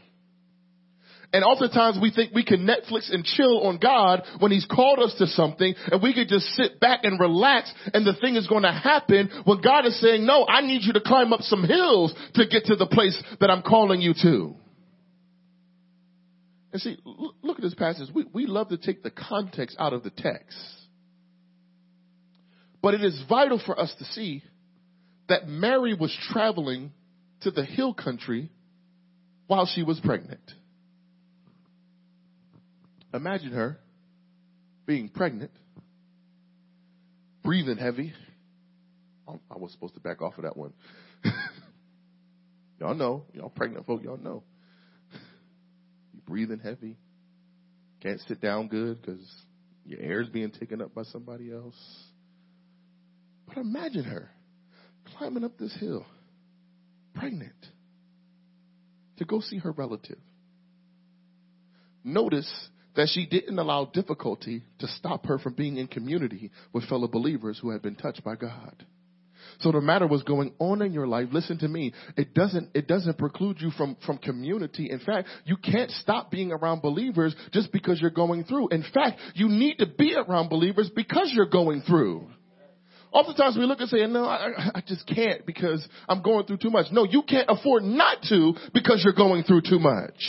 And 1.33 1.43
oftentimes 1.43 1.97
we 2.01 2.11
think 2.11 2.33
we 2.33 2.45
can 2.45 2.65
Netflix 2.65 3.13
and 3.13 3.25
chill 3.25 3.63
on 3.67 3.77
God 3.77 4.23
when 4.39 4.51
He's 4.51 4.65
called 4.65 4.99
us 4.99 5.15
to 5.17 5.27
something 5.27 5.73
and 5.91 6.01
we 6.01 6.13
could 6.13 6.29
just 6.29 6.45
sit 6.55 6.79
back 6.79 7.01
and 7.03 7.19
relax 7.19 7.73
and 7.93 8.05
the 8.07 8.13
thing 8.13 8.35
is 8.35 8.47
going 8.47 8.63
to 8.63 8.71
happen 8.71 9.29
when 9.43 9.61
God 9.61 9.85
is 9.85 9.99
saying, 9.99 10.25
no, 10.25 10.45
I 10.47 10.61
need 10.61 10.83
you 10.83 10.93
to 10.93 11.01
climb 11.01 11.33
up 11.33 11.41
some 11.41 11.63
hills 11.63 12.13
to 12.35 12.47
get 12.47 12.65
to 12.65 12.77
the 12.77 12.85
place 12.85 13.21
that 13.41 13.49
I'm 13.49 13.63
calling 13.63 13.99
you 13.99 14.13
to. 14.21 14.55
And 16.71 16.81
see, 16.81 16.97
look 17.03 17.57
at 17.57 17.63
this 17.63 17.73
passage. 17.73 18.09
We, 18.13 18.25
we 18.33 18.45
love 18.45 18.69
to 18.69 18.77
take 18.77 19.03
the 19.03 19.11
context 19.11 19.75
out 19.79 19.93
of 19.93 20.03
the 20.03 20.11
text. 20.11 20.57
But 22.85 22.93
it 22.93 23.03
is 23.03 23.19
vital 23.27 23.59
for 23.65 23.79
us 23.79 23.91
to 23.97 24.05
see 24.05 24.43
that 25.27 25.47
Mary 25.47 25.95
was 25.95 26.15
traveling 26.31 26.91
to 27.41 27.49
the 27.49 27.65
hill 27.65 27.95
country 27.95 28.51
while 29.47 29.65
she 29.65 29.81
was 29.81 29.99
pregnant. 29.99 30.51
Imagine 33.11 33.53
her 33.53 33.79
being 34.85 35.09
pregnant, 35.09 35.49
breathing 37.43 37.77
heavy. 37.77 38.13
Oh, 39.27 39.39
I 39.49 39.57
was 39.57 39.71
supposed 39.71 39.95
to 39.95 39.99
back 39.99 40.21
off 40.21 40.37
of 40.37 40.43
that 40.43 40.55
one. 40.55 40.73
y'all 42.79 42.93
know, 42.93 43.23
y'all 43.33 43.49
pregnant 43.49 43.87
folk, 43.87 44.03
y'all 44.03 44.17
know. 44.17 44.43
You're 46.13 46.21
breathing 46.27 46.59
heavy, 46.59 46.97
can't 48.03 48.21
sit 48.27 48.41
down 48.41 48.67
good 48.67 49.01
because 49.01 49.27
your 49.87 50.01
air 50.01 50.21
is 50.21 50.29
being 50.29 50.51
taken 50.51 50.83
up 50.83 50.93
by 50.93 51.01
somebody 51.01 51.51
else. 51.51 51.73
But 53.47 53.57
imagine 53.57 54.03
her 54.03 54.29
climbing 55.17 55.43
up 55.43 55.57
this 55.57 55.75
hill, 55.79 56.05
pregnant, 57.13 57.53
to 59.17 59.25
go 59.25 59.39
see 59.39 59.57
her 59.59 59.71
relative. 59.71 60.17
Notice 62.03 62.49
that 62.95 63.09
she 63.09 63.25
didn't 63.25 63.59
allow 63.59 63.85
difficulty 63.85 64.63
to 64.79 64.87
stop 64.87 65.25
her 65.25 65.37
from 65.37 65.53
being 65.53 65.77
in 65.77 65.87
community 65.87 66.51
with 66.73 66.87
fellow 66.87 67.07
believers 67.07 67.59
who 67.61 67.71
had 67.71 67.81
been 67.81 67.95
touched 67.95 68.23
by 68.23 68.35
God. 68.35 68.85
So 69.59 69.71
no 69.71 69.81
matter 69.81 70.07
what's 70.07 70.23
going 70.23 70.53
on 70.59 70.81
in 70.81 70.93
your 70.93 71.07
life, 71.07 71.29
listen 71.31 71.57
to 71.59 71.67
me. 71.67 71.93
It 72.17 72.33
doesn't, 72.33 72.71
it 72.73 72.87
doesn't 72.87 73.17
preclude 73.17 73.61
you 73.61 73.71
from, 73.71 73.95
from 74.05 74.17
community. 74.17 74.89
In 74.89 74.99
fact, 74.99 75.27
you 75.45 75.57
can't 75.57 75.91
stop 75.91 76.31
being 76.31 76.51
around 76.51 76.81
believers 76.81 77.35
just 77.51 77.71
because 77.71 78.01
you're 78.01 78.09
going 78.09 78.43
through. 78.43 78.69
In 78.69 78.83
fact, 78.93 79.19
you 79.35 79.47
need 79.47 79.77
to 79.77 79.85
be 79.85 80.15
around 80.15 80.49
believers 80.49 80.89
because 80.93 81.31
you're 81.33 81.49
going 81.49 81.81
through. 81.81 82.27
Oftentimes 83.15 83.55
we 83.57 83.63
look 83.63 83.79
and 83.79 83.87
say, 83.89 84.05
no, 84.07 84.25
I, 84.25 84.71
I 84.75 84.83
just 84.85 85.07
can't 85.07 85.45
because 85.45 85.87
I'm 86.09 86.21
going 86.21 86.45
through 86.45 86.57
too 86.57 86.69
much. 86.69 86.87
No, 86.91 87.05
you 87.05 87.23
can't 87.23 87.49
afford 87.49 87.83
not 87.83 88.17
to 88.23 88.55
because 88.73 89.03
you're 89.05 89.13
going 89.13 89.43
through 89.43 89.61
too 89.61 89.79
much. 89.79 90.19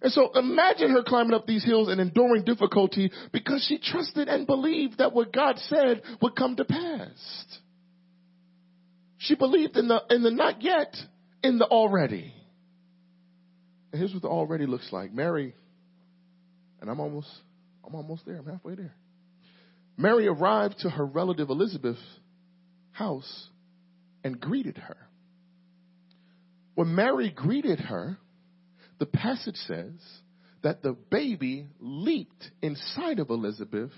And 0.00 0.12
so 0.12 0.30
imagine 0.38 0.92
her 0.92 1.02
climbing 1.02 1.34
up 1.34 1.48
these 1.48 1.64
hills 1.64 1.88
and 1.88 2.00
enduring 2.00 2.44
difficulty 2.44 3.10
because 3.32 3.66
she 3.68 3.80
trusted 3.80 4.28
and 4.28 4.46
believed 4.46 4.98
that 4.98 5.12
what 5.12 5.32
God 5.32 5.58
said 5.58 6.00
would 6.22 6.36
come 6.36 6.54
to 6.54 6.64
pass. 6.64 7.44
She 9.18 9.34
believed 9.34 9.76
in 9.76 9.88
the, 9.88 10.00
in 10.10 10.22
the 10.22 10.30
not 10.30 10.62
yet, 10.62 10.94
in 11.42 11.58
the 11.58 11.66
already. 11.66 12.32
And 13.90 13.98
here's 13.98 14.12
what 14.12 14.22
the 14.22 14.28
already 14.28 14.66
looks 14.66 14.92
like. 14.92 15.12
Mary, 15.12 15.56
and 16.80 16.88
I'm 16.88 17.00
almost, 17.00 17.28
I'm 17.84 17.96
almost 17.96 18.24
there. 18.24 18.36
I'm 18.36 18.46
halfway 18.46 18.76
there. 18.76 18.94
Mary 20.00 20.26
arrived 20.26 20.78
to 20.80 20.88
her 20.88 21.04
relative 21.04 21.50
Elizabeth's 21.50 22.00
house 22.92 23.48
and 24.24 24.40
greeted 24.40 24.78
her. 24.78 24.96
When 26.74 26.94
Mary 26.94 27.30
greeted 27.30 27.80
her, 27.80 28.16
the 28.98 29.06
passage 29.06 29.56
says 29.66 30.00
that 30.62 30.82
the 30.82 30.92
baby 31.10 31.68
leaped 31.78 32.50
inside 32.62 33.18
of 33.18 33.28
Elizabeth 33.28 33.92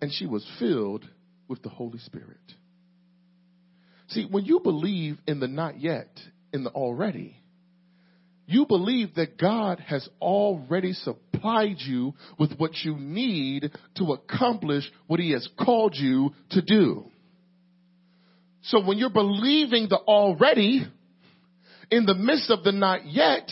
and 0.00 0.12
she 0.12 0.26
was 0.26 0.44
filled 0.58 1.08
with 1.46 1.62
the 1.62 1.68
Holy 1.68 1.98
Spirit. 1.98 2.40
See, 4.08 4.26
when 4.28 4.44
you 4.44 4.60
believe 4.60 5.18
in 5.26 5.38
the 5.38 5.48
not 5.48 5.80
yet, 5.80 6.18
in 6.52 6.64
the 6.64 6.70
already, 6.70 7.36
you 8.46 8.66
believe 8.66 9.14
that 9.14 9.38
God 9.38 9.80
has 9.80 10.08
already 10.20 10.92
supplied 10.92 11.76
you 11.78 12.14
with 12.38 12.56
what 12.58 12.72
you 12.84 12.96
need 12.98 13.70
to 13.96 14.12
accomplish 14.12 14.84
what 15.06 15.20
He 15.20 15.32
has 15.32 15.48
called 15.58 15.94
you 15.96 16.34
to 16.50 16.62
do. 16.62 17.06
So 18.64 18.84
when 18.84 18.98
you're 18.98 19.10
believing 19.10 19.88
the 19.88 19.98
already 19.98 20.86
in 21.90 22.06
the 22.06 22.14
midst 22.14 22.50
of 22.50 22.64
the 22.64 22.72
not 22.72 23.06
yet, 23.06 23.50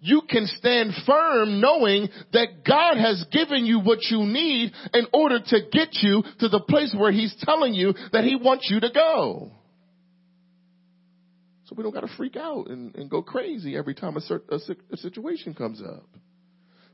you 0.00 0.22
can 0.28 0.46
stand 0.46 0.92
firm 1.06 1.60
knowing 1.60 2.08
that 2.32 2.64
God 2.66 2.96
has 2.96 3.24
given 3.30 3.64
you 3.64 3.80
what 3.80 4.00
you 4.10 4.24
need 4.24 4.72
in 4.92 5.06
order 5.12 5.38
to 5.40 5.60
get 5.70 5.90
you 6.02 6.22
to 6.40 6.48
the 6.48 6.60
place 6.68 6.94
where 6.96 7.12
He's 7.12 7.34
telling 7.40 7.72
you 7.72 7.94
that 8.12 8.24
He 8.24 8.36
wants 8.36 8.68
you 8.70 8.80
to 8.80 8.90
go. 8.90 9.52
So 11.72 11.76
we 11.76 11.84
don't 11.84 11.94
got 11.94 12.06
to 12.06 12.16
freak 12.18 12.36
out 12.36 12.66
and, 12.68 12.94
and, 12.96 13.08
go 13.08 13.22
crazy 13.22 13.78
every 13.78 13.94
time 13.94 14.14
a, 14.18 14.34
a, 14.54 14.58
a 14.92 14.96
situation 14.98 15.54
comes 15.54 15.80
up. 15.80 16.06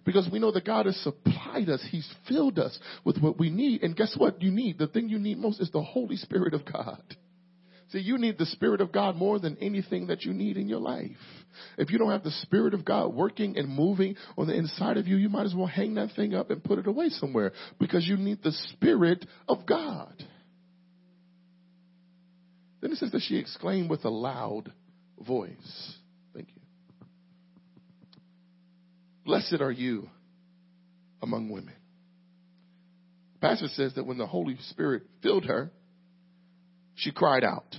Because 0.05 0.29
we 0.31 0.39
know 0.39 0.53
that 0.53 0.65
God 0.65 0.87
has 0.87 0.97
supplied 1.03 1.69
us. 1.69 1.85
He's 1.91 2.09
filled 2.29 2.61
us 2.61 2.79
with 3.05 3.19
what 3.19 3.41
we 3.41 3.51
need. 3.51 3.83
And 3.83 3.97
guess 3.97 4.15
what 4.17 4.41
you 4.41 4.53
need? 4.53 4.79
The 4.79 4.87
thing 4.87 5.09
you 5.09 5.19
need 5.19 5.39
most 5.39 5.61
is 5.61 5.71
the 5.73 5.83
Holy 5.83 6.15
Spirit 6.15 6.55
of 6.55 6.65
God. 6.65 7.03
See, 7.91 7.99
you 7.99 8.19
need 8.19 8.39
the 8.39 8.47
Spirit 8.47 8.81
of 8.81 8.93
God 8.93 9.17
more 9.17 9.41
than 9.41 9.59
anything 9.61 10.07
that 10.07 10.23
you 10.23 10.33
need 10.33 10.57
in 10.57 10.69
your 10.69 10.81
life. 10.81 11.11
If 11.77 11.91
you 11.91 11.99
don't 11.99 12.13
have 12.13 12.23
the 12.23 12.31
Spirit 12.31 12.73
of 12.73 12.85
God 12.85 13.13
working 13.13 13.59
and 13.59 13.69
moving 13.69 14.15
on 14.37 14.47
the 14.47 14.55
inside 14.55 14.97
of 14.97 15.09
you, 15.09 15.17
you 15.17 15.29
might 15.29 15.47
as 15.47 15.57
well 15.57 15.67
hang 15.67 15.95
that 15.95 16.15
thing 16.15 16.35
up 16.35 16.51
and 16.51 16.63
put 16.63 16.79
it 16.79 16.87
away 16.87 17.09
somewhere 17.09 17.51
because 17.81 18.07
you 18.07 18.17
need 18.17 18.45
the 18.45 18.53
Spirit 18.53 19.27
of 19.49 19.67
God. 19.67 20.15
Then 22.81 22.93
it 22.93 22.99
says 22.99 23.11
that 23.13 23.23
she 23.23 23.37
exclaimed 23.37 23.91
with 23.91 24.05
a 24.05 24.11
loud 24.11 24.73
voice. 25.19 25.97
Thank 26.35 26.49
you. 26.55 27.07
Blessed 29.25 29.61
are 29.61 29.73
you 29.73 30.09
among 31.23 31.51
women. 31.51 31.75
The 33.35 33.47
pastor 33.47 33.69
says 33.69 33.95
that 33.95 34.07
when 34.07 34.19
the 34.19 34.27
Holy 34.27 34.57
Spirit 34.71 35.03
filled 35.23 35.47
her, 35.47 35.71
she 36.95 37.13
cried 37.13 37.45
out. 37.45 37.77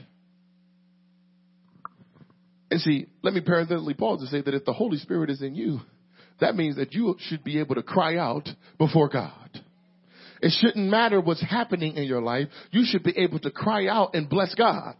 And 2.71 2.79
see, 2.81 3.07
let 3.23 3.33
me 3.33 3.41
parenthetically 3.41 3.95
pause 3.95 4.21
to 4.21 4.27
say 4.27 4.41
that 4.41 4.53
if 4.53 4.63
the 4.63 4.73
Holy 4.73 4.97
Spirit 4.97 5.29
is 5.29 5.41
in 5.41 5.55
you, 5.55 5.79
that 6.39 6.55
means 6.55 6.75
that 6.77 6.93
you 6.93 7.15
should 7.19 7.43
be 7.43 7.59
able 7.59 7.75
to 7.75 7.83
cry 7.83 8.17
out 8.17 8.47
before 8.77 9.09
God. 9.09 9.61
It 10.41 10.53
shouldn't 10.59 10.89
matter 10.89 11.19
what's 11.19 11.41
happening 11.41 11.95
in 11.95 12.03
your 12.03 12.21
life. 12.21 12.47
You 12.71 12.83
should 12.85 13.03
be 13.03 13.17
able 13.17 13.39
to 13.39 13.51
cry 13.51 13.87
out 13.87 14.15
and 14.15 14.29
bless 14.29 14.55
God. 14.55 14.95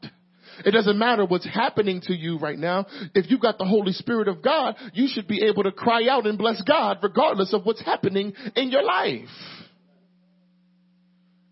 It 0.66 0.72
doesn't 0.72 0.98
matter 0.98 1.26
what's 1.26 1.48
happening 1.48 2.02
to 2.02 2.14
you 2.14 2.38
right 2.38 2.58
now. 2.58 2.86
If 3.16 3.30
you've 3.30 3.40
got 3.40 3.58
the 3.58 3.66
Holy 3.66 3.94
Spirit 3.94 4.28
of 4.28 4.42
God, 4.42 4.76
you 4.94 5.08
should 5.08 5.28
be 5.28 5.44
able 5.44 5.64
to 5.64 5.72
cry 5.72 6.08
out 6.10 6.26
and 6.26 6.38
bless 6.38 6.62
God 6.64 6.98
regardless 7.02 7.54
of 7.54 7.66
what's 7.66 7.84
happening 7.84 8.34
in 8.56 8.70
your 8.70 8.84
life. 8.84 9.30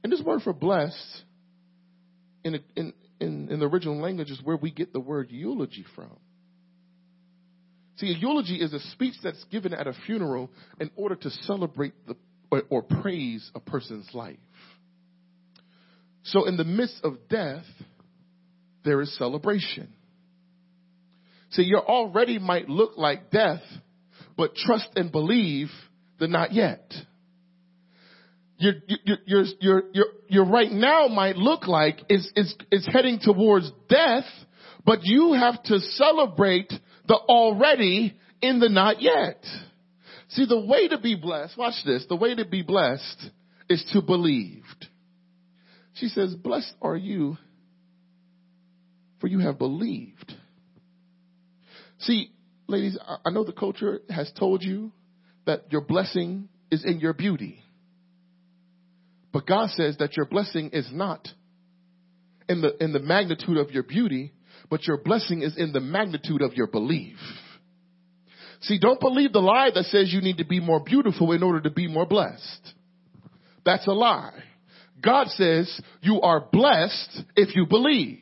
And 0.03 0.11
this 0.11 0.21
word 0.21 0.41
for 0.41 0.53
blessed 0.53 1.23
in, 2.43 2.59
in, 2.75 2.93
in, 3.19 3.49
in 3.49 3.59
the 3.59 3.65
original 3.65 4.01
language 4.01 4.29
is 4.29 4.41
where 4.43 4.57
we 4.57 4.71
get 4.71 4.93
the 4.93 4.99
word 4.99 5.31
eulogy 5.31 5.85
from. 5.95 6.17
See, 7.97 8.11
a 8.11 8.17
eulogy 8.17 8.57
is 8.57 8.73
a 8.73 8.79
speech 8.91 9.15
that's 9.23 9.43
given 9.45 9.73
at 9.73 9.87
a 9.87 9.93
funeral 10.05 10.51
in 10.79 10.91
order 10.95 11.15
to 11.15 11.29
celebrate 11.29 11.93
the, 12.05 12.15
or, 12.51 12.63
or 12.69 12.81
praise 12.81 13.49
a 13.55 13.59
person's 13.59 14.07
life. 14.13 14.37
So 16.23 16.45
in 16.45 16.57
the 16.57 16.63
midst 16.63 16.99
of 17.03 17.29
death, 17.29 17.65
there 18.83 19.01
is 19.01 19.15
celebration. 19.17 19.89
See, 21.51 21.63
you 21.63 21.77
already 21.77 22.39
might 22.39 22.69
look 22.69 22.97
like 22.97 23.31
death, 23.31 23.61
but 24.35 24.55
trust 24.55 24.89
and 24.95 25.11
believe 25.11 25.69
the 26.19 26.27
not 26.27 26.53
yet 26.53 26.91
your, 28.57 28.73
your, 28.87 29.17
your, 29.59 29.83
your, 29.93 30.05
your, 30.27 30.45
right 30.45 30.71
now 30.71 31.07
might 31.07 31.35
look 31.35 31.67
like 31.67 32.01
is, 32.09 32.29
is, 32.35 32.55
is 32.71 32.87
heading 32.91 33.19
towards 33.21 33.71
death, 33.87 34.25
but 34.85 34.99
you 35.03 35.33
have 35.33 35.61
to 35.63 35.79
celebrate 35.79 36.73
the 37.07 37.15
already 37.15 38.15
in 38.41 38.59
the 38.59 38.69
not 38.69 39.01
yet. 39.01 39.43
See, 40.29 40.45
the 40.45 40.59
way 40.59 40.87
to 40.89 40.97
be 40.97 41.15
blessed, 41.15 41.57
watch 41.57 41.75
this, 41.85 42.05
the 42.09 42.15
way 42.15 42.35
to 42.35 42.45
be 42.45 42.61
blessed 42.61 43.29
is 43.69 43.83
to 43.93 44.01
believe. 44.01 44.63
She 45.93 46.07
says, 46.07 46.35
blessed 46.35 46.73
are 46.81 46.95
you 46.95 47.37
for 49.19 49.27
you 49.27 49.39
have 49.39 49.57
believed. 49.57 50.33
See, 51.99 52.31
ladies, 52.67 52.97
I 53.25 53.31
know 53.31 53.43
the 53.43 53.51
culture 53.51 54.01
has 54.09 54.31
told 54.37 54.63
you 54.63 54.91
that 55.45 55.71
your 55.71 55.81
blessing 55.81 56.49
is 56.69 56.85
in 56.85 56.99
your 56.99 57.13
beauty. 57.13 57.63
But 59.31 59.47
God 59.47 59.69
says 59.71 59.97
that 59.97 60.15
your 60.15 60.25
blessing 60.25 60.69
is 60.73 60.87
not 60.91 61.27
in 62.47 62.61
the, 62.61 62.81
in 62.83 62.93
the 62.93 62.99
magnitude 62.99 63.57
of 63.57 63.71
your 63.71 63.83
beauty, 63.83 64.33
but 64.69 64.85
your 64.85 64.97
blessing 64.97 65.41
is 65.41 65.57
in 65.57 65.71
the 65.71 65.79
magnitude 65.79 66.41
of 66.41 66.53
your 66.53 66.67
belief. 66.67 67.17
See, 68.61 68.79
don't 68.79 68.99
believe 68.99 69.33
the 69.33 69.39
lie 69.39 69.69
that 69.73 69.85
says 69.85 70.11
you 70.11 70.21
need 70.21 70.37
to 70.37 70.45
be 70.45 70.59
more 70.59 70.79
beautiful 70.83 71.31
in 71.31 71.43
order 71.43 71.61
to 71.61 71.69
be 71.69 71.87
more 71.87 72.05
blessed. 72.05 72.73
That's 73.65 73.87
a 73.87 73.91
lie. 73.91 74.43
God 75.01 75.27
says 75.27 75.81
you 76.01 76.21
are 76.21 76.39
blessed 76.51 77.23
if 77.35 77.55
you 77.55 77.65
believe. 77.67 78.19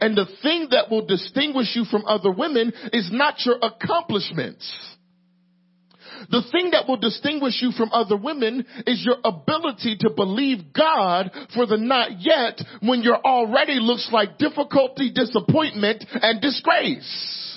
And 0.00 0.16
the 0.16 0.26
thing 0.42 0.68
that 0.70 0.90
will 0.90 1.06
distinguish 1.06 1.74
you 1.74 1.84
from 1.84 2.04
other 2.06 2.30
women 2.30 2.72
is 2.92 3.10
not 3.12 3.44
your 3.44 3.56
accomplishments. 3.60 4.70
The 6.30 6.42
thing 6.52 6.72
that 6.72 6.86
will 6.86 6.98
distinguish 6.98 7.62
you 7.62 7.72
from 7.72 7.90
other 7.92 8.16
women 8.16 8.66
is 8.86 9.04
your 9.04 9.16
ability 9.24 9.96
to 10.00 10.10
believe 10.10 10.72
God 10.74 11.30
for 11.54 11.66
the 11.66 11.78
not 11.78 12.20
yet 12.20 12.60
when 12.82 13.02
you're 13.02 13.16
already 13.16 13.78
looks 13.80 14.10
like 14.12 14.36
difficulty, 14.36 15.10
disappointment, 15.12 16.04
and 16.12 16.40
disgrace. 16.40 17.49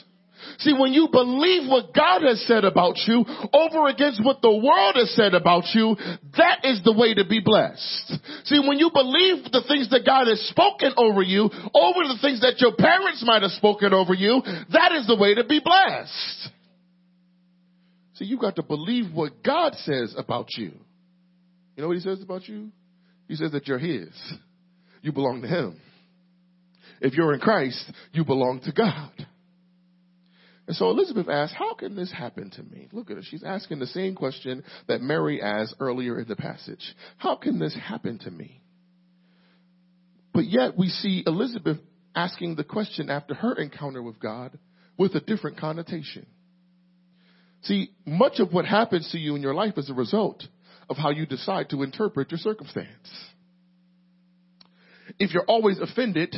See, 0.60 0.74
when 0.74 0.94
you 0.94 1.08
believe 1.12 1.70
what 1.70 1.94
God 1.94 2.22
has 2.22 2.46
said 2.48 2.64
about 2.64 2.96
you 3.08 3.26
over 3.54 3.88
against 3.88 4.24
what 4.24 4.42
the 4.42 4.52
world 4.52 4.96
has 4.96 5.14
said 5.16 5.34
about 5.34 5.66
you, 5.74 5.96
that 6.38 6.64
is 6.64 6.82
the 6.84 6.94
way 6.94 7.14
to 7.14 7.26
be 7.28 7.42
blessed. 7.44 8.20
See, 8.46 8.60
when 8.60 8.80
you 8.80 8.92
believe 8.94 9.46
the 9.52 9.64
things 9.68 9.90
that 9.90 10.06
God 10.06 10.28
has 10.28 10.40
spoken 10.50 10.94
over 10.98 11.22
you, 11.22 11.50
over 11.74 12.02
the 12.08 12.20
things 12.22 12.42
that 12.42 12.60
your 12.60 12.76
parents 12.76 13.24
might 13.26 13.42
have 13.42 13.52
spoken 13.52 13.94
over 13.94 14.14
you, 14.14 14.42
that 14.72 14.92
is 14.94 15.08
the 15.08 15.18
way 15.18 15.36
to 15.36 15.44
be 15.44 15.60
blessed. 15.64 16.50
See, 18.16 18.26
you 18.26 18.38
got 18.38 18.56
to 18.58 18.64
believe 18.64 19.14
what 19.14 19.44
God 19.44 19.74
says 19.76 20.14
about 20.18 20.48
you. 20.58 20.72
You 21.76 21.82
know 21.82 21.88
what 21.88 21.98
he 21.98 22.04
says 22.04 22.22
about 22.22 22.48
you? 22.48 22.70
He 23.28 23.36
says 23.36 23.52
that 23.54 23.68
you're 23.68 23.80
his. 23.80 24.10
You 25.02 25.12
belong 25.12 25.42
to 25.42 25.48
him. 25.48 25.80
If 27.02 27.14
you're 27.14 27.34
in 27.34 27.40
Christ, 27.40 27.84
you 28.12 28.24
belong 28.24 28.62
to 28.62 28.72
God. 28.72 29.12
And 30.68 30.76
so 30.76 30.90
Elizabeth 30.90 31.28
asks, 31.30 31.56
How 31.58 31.74
can 31.74 31.96
this 31.96 32.12
happen 32.12 32.50
to 32.52 32.64
me? 32.64 32.88
Look 32.92 33.10
at 33.12 33.18
her. 33.18 33.24
She's 33.24 33.44
asking 33.44 33.80
the 33.80 33.88
same 33.88 34.16
question 34.16 34.64
that 34.88 35.02
Mary 35.02 35.42
asked 35.42 35.76
earlier 35.80 36.20
in 36.20 36.28
the 36.28 36.36
passage. 36.36 36.96
How 37.18 37.36
can 37.36 37.60
this 37.60 37.76
happen 37.76 38.20
to 38.20 38.32
me? 38.32 38.62
But 40.34 40.46
yet 40.46 40.78
we 40.78 40.88
see 40.88 41.24
Elizabeth 41.26 41.78
asking 42.16 42.56
the 42.56 42.64
question 42.64 43.10
after 43.10 43.34
her 43.34 43.54
encounter 43.56 44.02
with 44.02 44.20
God 44.20 44.58
with 44.98 45.16
a 45.16 45.20
different 45.20 45.58
connotation. 45.58 46.26
See, 47.64 47.92
much 48.06 48.40
of 48.40 48.52
what 48.54 48.66
happens 48.66 49.10
to 49.12 49.18
you 49.18 49.36
in 49.36 49.42
your 49.42 49.54
life 49.54 49.78
is 49.78 49.90
a 49.90 49.94
result 49.94 50.44
of 50.90 50.98
how 50.98 51.12
you 51.12 51.26
decide 51.26 51.70
to 51.70 51.84
interpret 51.84 52.32
your 52.32 52.38
circumstance. 52.38 53.10
If 55.20 55.34
you're 55.34 55.46
always 55.46 55.80
offended, 55.80 56.36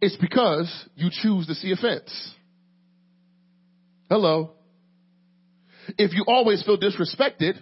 it's 0.00 0.16
because 0.16 0.70
you 0.96 1.08
choose 1.10 1.46
to 1.46 1.54
see 1.54 1.72
offense. 1.72 2.34
Hello. 4.12 4.50
If 5.96 6.12
you 6.12 6.26
always 6.28 6.62
feel 6.64 6.76
disrespected, 6.76 7.54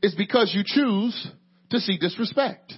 it's 0.00 0.14
because 0.14 0.52
you 0.54 0.62
choose 0.64 1.28
to 1.70 1.80
see 1.80 1.98
disrespect. 1.98 2.72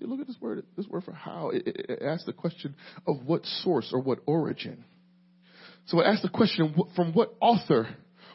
See, 0.00 0.06
look 0.06 0.18
at 0.18 0.26
this 0.26 0.36
word, 0.40 0.64
this 0.76 0.88
word 0.88 1.04
for 1.04 1.12
how. 1.12 1.50
It, 1.50 1.62
it, 1.64 1.86
it 1.90 2.02
asks 2.02 2.24
the 2.24 2.32
question 2.32 2.74
of 3.06 3.24
what 3.24 3.46
source 3.62 3.90
or 3.92 4.00
what 4.00 4.18
origin. 4.26 4.84
So 5.86 6.00
it 6.00 6.06
asks 6.06 6.22
the 6.22 6.28
question 6.28 6.74
from 6.96 7.12
what 7.12 7.32
author 7.40 7.86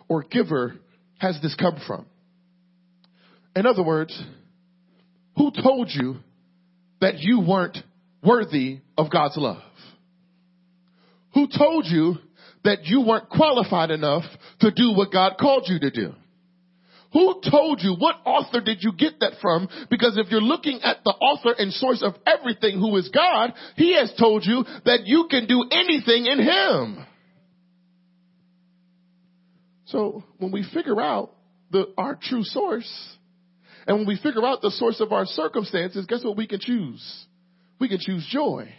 or 0.07 0.23
giver 0.23 0.75
has 1.17 1.37
this 1.41 1.55
come 1.55 1.75
from? 1.85 2.05
In 3.53 3.65
other 3.65 3.83
words, 3.83 4.17
who 5.35 5.51
told 5.51 5.89
you 5.91 6.19
that 7.01 7.19
you 7.19 7.41
weren't 7.41 7.79
worthy 8.23 8.79
of 8.97 9.11
God's 9.11 9.35
love? 9.35 9.61
Who 11.35 11.47
told 11.55 11.85
you 11.85 12.15
that 12.63 12.85
you 12.85 13.01
weren't 13.01 13.29
qualified 13.29 13.91
enough 13.91 14.23
to 14.61 14.71
do 14.71 14.93
what 14.93 15.11
God 15.11 15.33
called 15.39 15.65
you 15.67 15.79
to 15.79 15.91
do? 15.91 16.13
Who 17.13 17.41
told 17.49 17.81
you? 17.81 17.95
What 17.97 18.15
author 18.25 18.61
did 18.61 18.79
you 18.81 18.93
get 18.93 19.19
that 19.19 19.33
from? 19.41 19.69
Because 19.89 20.17
if 20.17 20.31
you're 20.31 20.41
looking 20.41 20.81
at 20.81 20.97
the 21.03 21.11
author 21.11 21.53
and 21.57 21.71
source 21.71 22.01
of 22.03 22.13
everything 22.25 22.79
who 22.79 22.95
is 22.97 23.09
God, 23.09 23.53
He 23.75 23.95
has 23.95 24.13
told 24.17 24.45
you 24.45 24.65
that 24.85 25.05
you 25.05 25.27
can 25.29 25.45
do 25.45 25.65
anything 25.71 26.25
in 26.25 26.39
Him. 26.39 27.05
So 29.85 30.23
when 30.39 30.51
we 30.51 30.65
figure 30.73 30.99
out 30.99 31.31
the, 31.71 31.93
our 31.97 32.17
true 32.21 32.43
source, 32.43 32.91
and 33.87 33.99
when 33.99 34.07
we 34.07 34.17
figure 34.21 34.45
out 34.45 34.61
the 34.61 34.71
source 34.71 34.99
of 34.99 35.11
our 35.11 35.25
circumstances, 35.25 36.05
guess 36.07 36.23
what 36.23 36.37
we 36.37 36.47
can 36.47 36.59
choose? 36.59 37.25
We 37.79 37.87
can 37.87 37.99
choose 37.99 38.27
joy. 38.29 38.73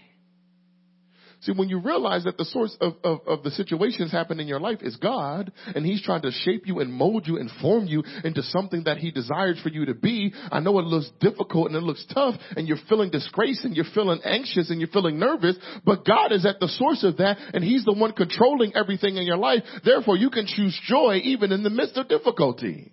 See, 1.47 1.53
when 1.53 1.69
you 1.69 1.79
realize 1.79 2.25
that 2.25 2.37
the 2.37 2.45
source 2.45 2.77
of, 2.81 2.95
of, 3.05 3.21
of, 3.25 3.45
the 3.45 3.53
situations 3.53 4.11
happening 4.11 4.41
in 4.41 4.49
your 4.49 4.59
life 4.59 4.79
is 4.81 4.97
God, 4.97 5.53
and 5.77 5.87
He's 5.87 6.03
trying 6.03 6.23
to 6.23 6.33
shape 6.33 6.67
you 6.67 6.81
and 6.81 6.93
mold 6.93 7.29
you 7.29 7.39
and 7.39 7.49
form 7.63 7.87
you 7.87 8.03
into 8.25 8.43
something 8.43 8.83
that 8.85 8.99
He 8.99 9.13
desires 9.13 9.61
for 9.63 9.69
you 9.69 9.87
to 9.87 9.95
be, 9.95 10.35
I 10.51 10.59
know 10.59 10.77
it 10.81 10.87
looks 10.87 11.09
difficult 11.21 11.69
and 11.69 11.77
it 11.77 11.85
looks 11.85 12.05
tough, 12.13 12.35
and 12.57 12.67
you're 12.67 12.79
feeling 12.89 13.13
disgrace 13.13 13.65
and 13.65 13.77
you're 13.77 13.85
feeling 13.95 14.19
anxious 14.25 14.71
and 14.71 14.81
you're 14.81 14.89
feeling 14.89 15.21
nervous, 15.21 15.57
but 15.85 16.05
God 16.05 16.33
is 16.33 16.45
at 16.45 16.59
the 16.59 16.67
source 16.67 17.05
of 17.05 17.19
that, 17.19 17.37
and 17.55 17.63
He's 17.63 17.85
the 17.85 17.93
one 17.93 18.11
controlling 18.11 18.75
everything 18.75 19.17
in 19.17 19.23
your 19.23 19.37
life. 19.37 19.63
Therefore, 19.85 20.17
you 20.17 20.31
can 20.31 20.47
choose 20.49 20.77
joy 20.89 21.21
even 21.23 21.53
in 21.53 21.63
the 21.63 21.71
midst 21.71 21.97
of 21.97 22.09
difficulty. 22.09 22.91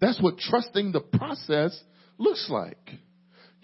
That's 0.00 0.22
what 0.22 0.38
trusting 0.38 0.92
the 0.92 1.00
process 1.00 1.76
looks 2.18 2.48
like. 2.48 2.78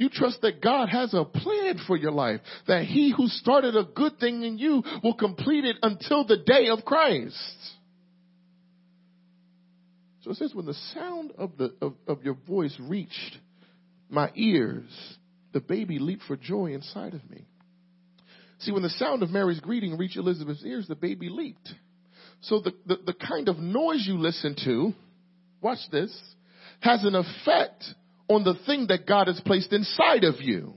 You 0.02 0.08
trust 0.08 0.40
that 0.40 0.60
God 0.60 0.88
has 0.88 1.14
a 1.14 1.24
plan 1.24 1.78
for 1.86 1.96
your 1.96 2.10
life, 2.10 2.40
that 2.66 2.86
he 2.86 3.14
who 3.16 3.28
started 3.28 3.76
a 3.76 3.84
good 3.84 4.18
thing 4.18 4.42
in 4.42 4.58
you 4.58 4.82
will 5.00 5.14
complete 5.14 5.64
it 5.64 5.76
until 5.80 6.26
the 6.26 6.38
day 6.38 6.70
of 6.70 6.84
Christ. 6.84 7.36
So 10.22 10.32
it 10.32 10.38
says, 10.38 10.56
when 10.56 10.66
the 10.66 10.74
sound 10.92 11.30
of, 11.38 11.56
the, 11.56 11.72
of, 11.80 11.94
of 12.08 12.24
your 12.24 12.34
voice 12.34 12.76
reached 12.80 13.38
my 14.10 14.32
ears, 14.34 14.90
the 15.52 15.60
baby 15.60 16.00
leaped 16.00 16.24
for 16.24 16.36
joy 16.36 16.74
inside 16.74 17.14
of 17.14 17.30
me. 17.30 17.46
See, 18.58 18.72
when 18.72 18.82
the 18.82 18.90
sound 18.90 19.22
of 19.22 19.30
Mary's 19.30 19.60
greeting 19.60 19.96
reached 19.96 20.16
Elizabeth's 20.16 20.64
ears, 20.64 20.88
the 20.88 20.96
baby 20.96 21.28
leaped. 21.28 21.72
So 22.40 22.58
the, 22.58 22.72
the, 22.86 22.96
the 23.06 23.14
kind 23.14 23.48
of 23.48 23.58
noise 23.58 24.04
you 24.04 24.18
listen 24.18 24.56
to, 24.64 24.94
watch 25.60 25.78
this, 25.92 26.12
has 26.80 27.04
an 27.04 27.14
effect 27.14 27.84
on 28.28 28.44
the 28.44 28.54
thing 28.66 28.86
that 28.88 29.06
God 29.06 29.26
has 29.28 29.40
placed 29.44 29.72
inside 29.72 30.24
of 30.24 30.40
you. 30.40 30.74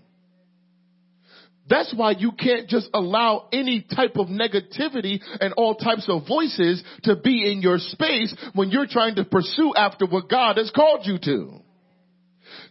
That's 1.68 1.94
why 1.96 2.12
you 2.12 2.32
can't 2.32 2.70
just 2.70 2.90
allow 2.94 3.48
any 3.52 3.86
type 3.96 4.18
of 4.18 4.28
negativity 4.28 5.20
and 5.40 5.54
all 5.58 5.76
types 5.76 6.06
of 6.08 6.28
voices 6.28 6.84
to 7.04 7.16
be 7.16 7.52
in 7.52 7.62
your 7.62 7.80
space 7.80 8.36
when 8.54 8.70
you're 8.70 8.88
trying 8.88 9.16
to 9.16 9.26
pursue 9.26 9.74
after 9.76 10.06
what 10.06 10.30
God 10.30 10.58
has 10.58 10.72
called 10.76 11.02
you 11.06 11.18
to. 11.24 11.62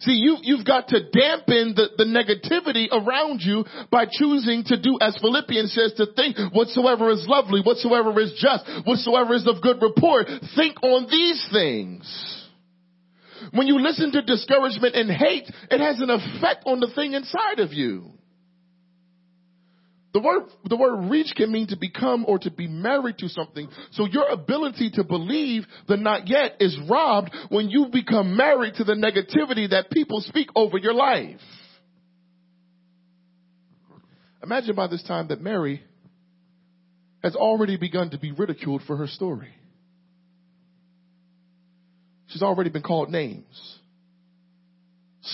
See, 0.01 0.13
you, 0.13 0.37
you've 0.43 0.65
got 0.65 0.89
to 0.89 1.01
dampen 1.11 1.75
the, 1.75 1.89
the 1.97 2.05
negativity 2.05 2.87
around 2.91 3.41
you 3.41 3.65
by 3.91 4.07
choosing 4.11 4.63
to 4.67 4.81
do 4.81 4.99
as 5.01 5.19
Philippians 5.21 5.73
says 5.73 5.95
to 5.97 6.07
think 6.15 6.37
whatsoever 6.53 7.11
is 7.11 7.25
lovely, 7.29 7.61
whatsoever 7.63 8.19
is 8.21 8.33
just, 8.39 8.65
whatsoever 8.87 9.35
is 9.35 9.47
of 9.47 9.63
good 9.63 9.83
report. 9.83 10.27
Think 10.55 10.83
on 10.83 11.07
these 11.11 11.45
things. 11.53 12.44
When 13.53 13.67
you 13.67 13.81
listen 13.81 14.13
to 14.13 14.23
discouragement 14.23 14.95
and 14.95 15.11
hate, 15.11 15.51
it 15.71 15.81
has 15.81 16.01
an 16.01 16.11
effect 16.11 16.65
on 16.67 16.81
the 16.81 16.91
thing 16.95 17.15
inside 17.15 17.59
of 17.59 17.73
you. 17.73 18.13
The 20.15 20.21
word, 20.21 20.45
the 20.65 20.77
word 20.77 21.11
reach 21.11 21.35
can 21.37 21.51
mean 21.51 21.67
to 21.69 21.77
become 21.77 22.25
or 22.29 22.39
to 22.39 22.51
be 22.51 22.69
married 22.69 23.19
to 23.19 23.29
something. 23.29 23.69
So 23.93 24.07
your 24.07 24.29
ability 24.29 24.91
to 24.95 25.03
believe 25.03 25.65
the 25.89 25.97
not 25.97 26.29
yet 26.29 26.57
is 26.61 26.79
robbed 26.89 27.35
when 27.49 27.69
you 27.69 27.89
become 27.93 28.37
married 28.37 28.75
to 28.75 28.85
the 28.85 28.93
negativity 28.93 29.69
that 29.71 29.91
people 29.91 30.21
speak 30.21 30.49
over 30.55 30.79
your 30.79 30.95
life. 30.95 31.41
Imagine 34.41 34.77
by 34.77 34.87
this 34.87 35.03
time 35.03 35.29
that 35.29 35.41
Mary 35.41 35.83
has 37.25 37.35
already 37.35 37.77
begun 37.77 38.11
to 38.11 38.19
be 38.19 38.31
ridiculed 38.31 38.83
for 38.87 38.97
her 38.97 39.09
story. 39.09 39.53
She's 42.35 42.43
already 42.43 42.69
been 42.69 42.83
called 42.83 43.11
names. 43.11 43.79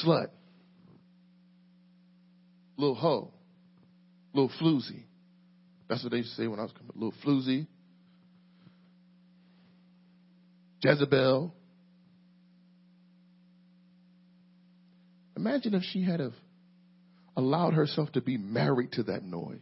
Slut. 0.04 0.26
Little 2.76 2.94
hoe. 2.94 3.32
Little 4.34 4.52
floozy. 4.60 5.04
That's 5.88 6.02
what 6.02 6.12
they 6.12 6.18
used 6.18 6.36
to 6.36 6.42
say 6.42 6.46
when 6.46 6.60
I 6.60 6.64
was 6.64 6.72
coming. 6.72 6.92
Little 6.94 7.14
floozy. 7.24 7.66
Jezebel. 10.82 11.54
Imagine 15.38 15.72
if 15.72 15.82
she 15.84 16.04
had 16.04 16.20
have 16.20 16.34
allowed 17.34 17.72
herself 17.72 18.12
to 18.12 18.20
be 18.20 18.36
married 18.36 18.92
to 18.92 19.04
that 19.04 19.24
noise. 19.24 19.58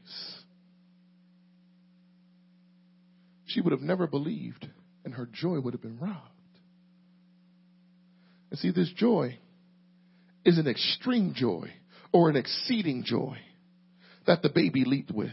She 3.47 3.61
would 3.61 3.71
have 3.71 3.81
never 3.81 4.09
believed, 4.09 4.67
and 5.05 5.15
her 5.15 5.29
joy 5.33 5.61
would 5.61 5.73
have 5.73 5.83
been 5.83 6.01
robbed. 6.01 6.33
And 8.51 8.59
see, 8.59 8.71
this 8.71 8.93
joy 8.97 9.39
is 10.45 10.59
an 10.59 10.67
extreme 10.67 11.33
joy 11.35 11.71
or 12.13 12.31
an 12.31 12.37
exceeding 12.37 13.05
joy 13.05 13.37
that 14.27 14.43
the 14.43 14.49
baby 14.49 14.85
leaped 14.85 15.11
with. 15.11 15.33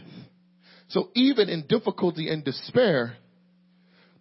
So 0.88 1.10
even 1.14 1.48
in 1.48 1.66
difficulty 1.66 2.28
and 2.28 2.44
despair, 2.44 3.16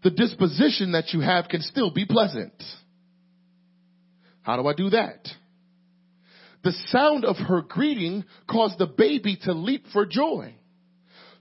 the 0.03 0.11
disposition 0.11 0.93
that 0.93 1.13
you 1.13 1.21
have 1.21 1.47
can 1.47 1.61
still 1.61 1.91
be 1.91 2.05
pleasant. 2.05 2.53
How 4.41 4.57
do 4.61 4.67
I 4.67 4.73
do 4.73 4.89
that? 4.91 5.27
The 6.63 6.73
sound 6.87 7.25
of 7.25 7.35
her 7.37 7.61
greeting 7.61 8.25
caused 8.49 8.79
the 8.79 8.87
baby 8.87 9.37
to 9.43 9.53
leap 9.53 9.85
for 9.93 10.05
joy. 10.05 10.55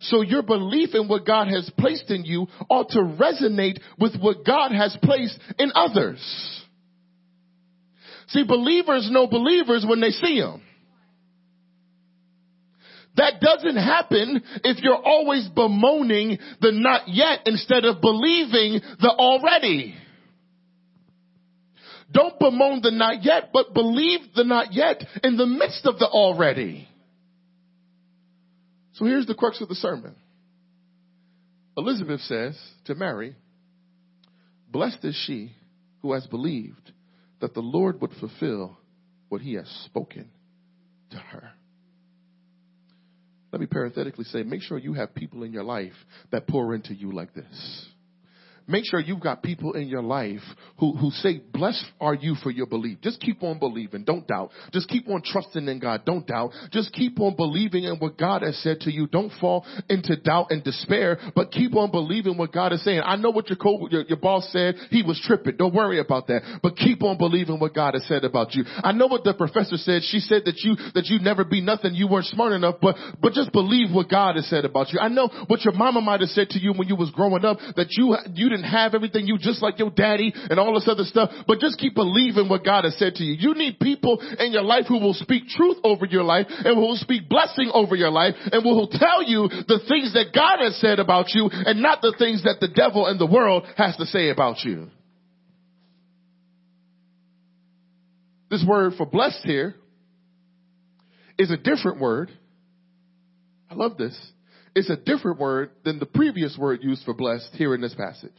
So 0.01 0.21
your 0.21 0.43
belief 0.43 0.91
in 0.95 1.09
what 1.09 1.27
God 1.27 1.49
has 1.49 1.71
placed 1.79 2.11
in 2.11 2.25
you 2.25 2.47
ought 2.69 2.91
to 2.91 2.99
resonate 2.99 3.79
with 3.99 4.17
what 4.21 4.45
God 4.45 4.73
has 4.73 4.97
placed 5.03 5.39
in 5.59 5.73
others. 5.75 6.64
See, 8.29 8.45
believers 8.45 9.09
know 9.11 9.27
believers 9.27 9.85
when 9.89 10.01
they 10.01 10.11
see 10.11 10.41
them. 10.41 10.63
That 13.17 13.41
doesn't 13.41 13.77
happen 13.77 14.43
if 14.65 14.83
you're 14.83 15.03
always 15.03 15.49
bemoaning 15.49 16.39
the 16.61 16.73
not 16.73 17.03
yet 17.07 17.41
instead 17.47 17.85
of 17.85 18.01
believing 18.01 18.81
the 19.01 19.11
already. 19.11 19.95
Don't 22.11 22.39
bemoan 22.39 22.81
the 22.83 22.91
not 22.91 23.25
yet, 23.25 23.51
but 23.53 23.73
believe 23.73 24.21
the 24.35 24.45
not 24.45 24.73
yet 24.73 25.05
in 25.23 25.37
the 25.37 25.47
midst 25.47 25.87
of 25.87 25.99
the 25.99 26.07
already. 26.07 26.89
So 28.95 29.05
here's 29.05 29.27
the 29.27 29.35
crux 29.35 29.61
of 29.61 29.69
the 29.69 29.75
sermon. 29.75 30.15
Elizabeth 31.77 32.21
says 32.21 32.57
to 32.87 32.95
Mary, 32.95 33.35
Blessed 34.71 35.05
is 35.05 35.17
she 35.27 35.53
who 36.03 36.13
has 36.13 36.27
believed 36.27 36.93
that 37.45 37.53
the 37.53 37.61
Lord 37.61 38.01
would 38.01 38.13
fulfill 38.21 38.79
what 39.29 39.43
he 39.43 39.53
has 39.53 39.69
spoken 39.85 40.31
to 41.11 41.19
her. 41.19 41.51
Let 43.53 43.61
me 43.61 43.67
parenthetically 43.67 44.25
say, 44.25 44.43
make 44.45 44.63
sure 44.63 44.79
you 44.79 44.95
have 44.95 45.15
people 45.15 45.43
in 45.43 45.53
your 45.53 45.63
life 45.63 45.93
that 46.33 46.49
pour 46.49 46.75
into 46.75 46.95
you 46.95 47.13
like 47.13 47.35
this 47.35 47.87
make 48.67 48.85
sure 48.85 49.01
you've 49.01 49.21
got 49.21 49.43
people 49.43 49.73
in 49.73 49.89
your 49.89 50.03
life 50.03 50.41
who, 50.79 50.97
who 50.97 51.11
say, 51.11 51.41
blessed 51.53 51.85
are 52.01 52.15
you 52.15 52.35
for 52.43 52.51
your 52.51 52.67
belief. 52.67 52.99
Just 53.03 53.21
keep 53.21 53.43
on 53.43 53.59
believing. 53.59 54.05
Don't 54.05 54.27
doubt. 54.27 54.51
Just 54.73 54.89
keep 54.89 55.09
on 55.09 55.23
trusting 55.25 55.69
in 55.69 55.79
God. 55.79 56.05
Don't 56.05 56.27
doubt. 56.27 56.51
Just 56.71 56.93
keep 56.93 57.21
on 57.21 57.37
believing 57.37 57.85
in 57.85 57.97
what 57.97 58.19
God 58.19 58.43
has 58.43 58.57
said 58.63 58.81
to 58.81 58.93
you. 58.93 59.07
Don't 59.07 59.33
fall 59.41 59.67
into 59.89 60.17
doubt 60.17 60.47
and 60.51 60.65
despair, 60.65 61.19
but 61.35 61.51
keep 61.51 61.77
on 61.77 61.91
believing 61.91 62.37
what 62.39 62.53
God 62.53 62.73
is 62.73 62.83
saying. 62.85 63.03
I 63.05 63.17
know 63.17 63.31
what 63.31 63.49
your, 63.49 63.57
co- 63.57 63.89
your, 63.91 64.03
your 64.03 64.19
boss 64.19 64.49
said. 64.51 64.77
He 64.91 65.03
was 65.03 65.21
tripping. 65.25 65.57
Don't 65.57 65.75
worry 65.75 66.01
about 66.01 66.27
that, 66.29 66.61
but 66.63 66.77
keep 66.77 67.03
on 67.03 67.19
believing 67.19 67.61
what 67.61 67.75
God 67.75 67.95
has 67.95 68.07
said 68.07 68.25
about 68.25 68.55
you. 68.55 68.65
I 68.67 68.93
know 68.93 69.07
what 69.07 69.25
the 69.25 69.35
professor 69.35 69.77
said. 69.77 70.03
She 70.05 70.21
said 70.21 70.43
that 70.47 70.59
you, 70.59 70.77
that 70.95 71.07
you'd 71.07 71.23
never 71.23 71.45
be 71.45 71.61
nothing. 71.61 71.95
You 71.95 72.09
weren't 72.09 72.27
smart 72.27 72.53
enough, 72.53 72.77
but, 72.81 72.97
but 73.21 73.33
just 73.33 73.53
believe 73.53 73.95
what 73.95 74.09
God 74.09 74.37
has 74.37 74.49
said 74.49 74.65
about 74.65 74.93
you. 74.93 74.99
I 75.01 75.09
know 75.09 75.29
what 75.47 75.65
your 75.65 75.75
mama 75.75 76.01
might 76.01 76.21
have 76.21 76.31
said 76.31 76.49
to 76.51 76.59
you 76.59 76.73
when 76.73 76.89
you 76.89 76.97
was 76.97 77.11
growing 77.11 77.45
up 77.45 77.59
that 77.77 77.89
you, 77.91 78.17
you 78.35 78.54
didn't 78.55 78.71
have 78.71 78.95
everything. 78.95 79.27
You 79.27 79.39
just 79.39 79.63
like 79.63 79.79
your 79.79 79.91
daddy 79.91 80.33
and 80.35 80.59
all 80.59 80.75
this 80.75 80.89
other 80.89 81.05
stuff, 81.05 81.31
but 81.47 81.59
just 81.59 81.79
keep 81.79 81.95
believing 81.95 82.49
what 82.49 82.65
God 82.65 82.85
has 82.85 82.97
said 82.99 83.15
to 83.17 83.25
you. 83.25 83.35
You 83.39 83.55
need 83.55 83.81
people 83.81 84.21
in 84.39 84.53
your 84.53 84.63
life 84.63 84.85
who 84.89 85.01
will 85.01 85.15
speak 85.15 85.49
truth 85.49 85.79
over 85.83 86.07
your 86.07 86.25
life 86.25 86.47
and 86.49 86.75
who 86.75 86.81
will 86.81 86.97
speak 86.97 87.29
blessing 87.29 87.71
over 87.73 87.97
your 87.97 88.11
life 88.11 88.35
and 88.53 88.65
will 88.65 88.89
tell 88.89 89.23
you 89.23 89.49
the 89.49 89.81
things 89.89 90.15
that 90.15 90.33
God 90.35 90.65
has 90.65 90.81
said 90.81 90.99
about 90.99 91.35
you 91.35 91.49
and 91.51 91.83
not 91.83 92.01
the 92.01 92.15
things 92.19 92.45
that 92.45 92.61
the 92.61 92.69
devil 92.69 93.07
and 93.07 93.19
the 93.19 93.27
world 93.27 93.65
has 93.77 93.97
to 93.97 94.07
say 94.07 94.31
about 94.31 94.65
you. 94.65 94.89
This 98.51 98.65
word 98.67 98.95
for 98.97 99.07
blessed 99.07 99.43
here 99.45 99.75
is 101.39 101.51
a 101.51 101.57
different 101.57 102.01
word. 102.01 102.31
I 103.71 103.75
love 103.75 103.97
this 103.97 104.17
it's 104.75 104.91
a 104.91 104.97
different 104.97 105.39
word 105.39 105.71
than 105.85 105.99
the 105.99 106.07
previous 106.07 106.57
word 106.59 106.81
used 106.83 107.05
for 107.05 107.15
blessed 107.15 107.51
here 107.55 107.75
in 107.75 107.81
this 107.81 107.95
passage. 107.95 108.35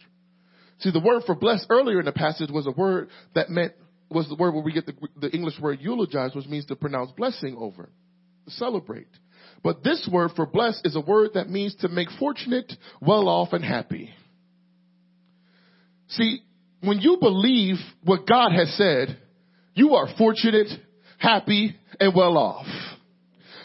See, 0.79 0.91
the 0.91 0.99
word 0.99 1.23
for 1.25 1.35
blessed 1.35 1.67
earlier 1.69 1.99
in 1.99 2.05
the 2.05 2.11
passage 2.11 2.49
was 2.51 2.67
a 2.67 2.71
word 2.71 3.09
that 3.33 3.49
meant, 3.49 3.73
was 4.09 4.27
the 4.27 4.35
word 4.35 4.53
where 4.53 4.63
we 4.63 4.73
get 4.73 4.85
the, 4.85 4.93
the 5.19 5.31
English 5.31 5.59
word 5.59 5.79
eulogize, 5.81 6.35
which 6.35 6.47
means 6.47 6.65
to 6.65 6.75
pronounce 6.75 7.11
blessing 7.11 7.55
over, 7.57 7.89
celebrate. 8.47 9.07
But 9.63 9.83
this 9.83 10.07
word 10.11 10.31
for 10.35 10.45
blessed 10.45 10.81
is 10.83 10.95
a 10.95 11.01
word 11.01 11.31
that 11.35 11.49
means 11.49 11.75
to 11.75 11.87
make 11.87 12.09
fortunate, 12.19 12.71
well 13.01 13.29
off, 13.29 13.53
and 13.53 13.63
happy. 13.63 14.11
See, 16.09 16.41
when 16.81 16.99
you 16.99 17.17
believe 17.19 17.77
what 18.03 18.27
God 18.27 18.51
has 18.51 18.75
said, 18.77 19.17
you 19.73 19.95
are 19.95 20.07
fortunate, 20.17 20.67
happy, 21.17 21.75
and 21.99 22.13
well 22.15 22.37
off. 22.37 22.67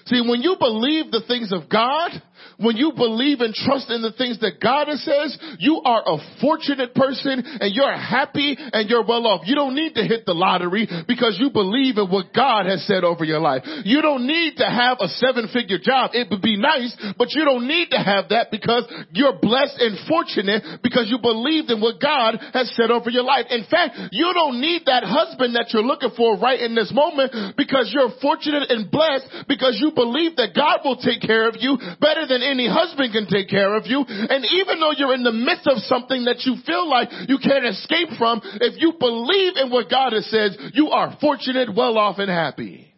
See, 0.07 0.21
when 0.27 0.43
you 0.43 0.57
believe 0.59 1.11
the 1.11 1.23
things 1.27 1.53
of 1.53 1.69
God, 1.69 2.11
when 2.61 2.77
you 2.77 2.93
believe 2.95 3.41
and 3.41 3.55
trust 3.55 3.91
in 3.91 4.03
the 4.03 4.13
things 4.13 4.39
that 4.41 4.61
God 4.61 4.89
has 4.89 5.01
says, 5.01 5.37
you 5.59 5.81
are 5.85 6.03
a 6.05 6.17
fortunate 6.41 6.95
person 6.95 7.43
and 7.43 7.75
you're 7.75 7.93
happy 7.93 8.57
and 8.57 8.89
you're 8.89 9.05
well 9.05 9.27
off. 9.27 9.43
You 9.47 9.55
don't 9.55 9.75
need 9.75 9.95
to 9.95 10.05
hit 10.05 10.27
the 10.27 10.35
lottery 10.37 10.89
because 11.09 11.37
you 11.41 11.51
believe 11.51 11.97
in 11.97 12.09
what 12.13 12.33
God 12.35 12.67
has 12.67 12.87
said 12.87 13.05
over 13.05 13.25
your 13.25 13.41
life. 13.41 13.65
You 13.85 14.03
don't 14.03 14.27
need 14.27 14.57
to 14.59 14.69
have 14.69 14.99
a 15.01 15.09
seven 15.09 15.49
figure 15.53 15.81
job. 15.81 16.13
It 16.13 16.29
would 16.31 16.43
be 16.43 16.57
nice, 16.57 16.93
but 17.17 17.33
you 17.33 17.45
don't 17.45 17.67
need 17.67 17.91
to 17.91 17.99
have 17.99 18.29
that 18.31 18.51
because 18.51 18.85
you're 19.13 19.39
blessed 19.41 19.81
and 19.81 19.97
fortunate 20.07 20.83
because 20.83 21.09
you 21.09 21.19
believed 21.19 21.71
in 21.71 21.81
what 21.81 22.01
God 22.01 22.39
has 22.53 22.71
said 22.77 22.91
over 22.91 23.11
your 23.11 23.25
life. 23.25 23.47
In 23.51 23.65
fact, 23.71 23.97
you 24.13 24.31
don't 24.35 24.61
need 24.61 24.85
that 24.87 25.05
husband 25.05 25.57
that 25.57 25.73
you're 25.73 25.87
looking 25.87 26.13
for 26.17 26.37
right 26.37 26.61
in 26.61 26.75
this 26.75 26.93
moment 26.93 27.57
because 27.57 27.91
you're 27.93 28.13
fortunate 28.21 28.71
and 28.71 28.91
blessed 28.91 29.49
because 29.49 29.81
you 29.81 29.93
believe 29.95 30.37
that 30.37 30.53
God 30.55 30.85
will 30.85 31.01
take 31.01 31.23
care 31.23 31.49
of 31.49 31.57
you 31.59 31.79
better 32.01 32.27
than 32.29 32.43
any 32.51 32.69
husband 32.69 33.13
can 33.13 33.27
take 33.27 33.49
care 33.49 33.75
of 33.77 33.87
you. 33.87 34.05
And 34.07 34.45
even 34.45 34.81
though 34.81 34.93
you're 34.93 35.15
in 35.15 35.23
the 35.23 35.33
midst 35.33 35.67
of 35.67 35.79
something 35.85 36.25
that 36.25 36.45
you 36.45 36.57
feel 36.67 36.89
like 36.89 37.09
you 37.29 37.39
can't 37.39 37.65
escape 37.65 38.09
from, 38.19 38.41
if 38.45 38.75
you 38.83 38.95
believe 38.99 39.55
in 39.57 39.71
what 39.71 39.89
God 39.89 40.13
has 40.13 40.27
said, 40.27 40.53
you 40.75 40.91
are 40.91 41.17
fortunate, 41.21 41.75
well 41.75 41.97
off, 41.97 42.19
and 42.19 42.31
happy. 42.31 42.93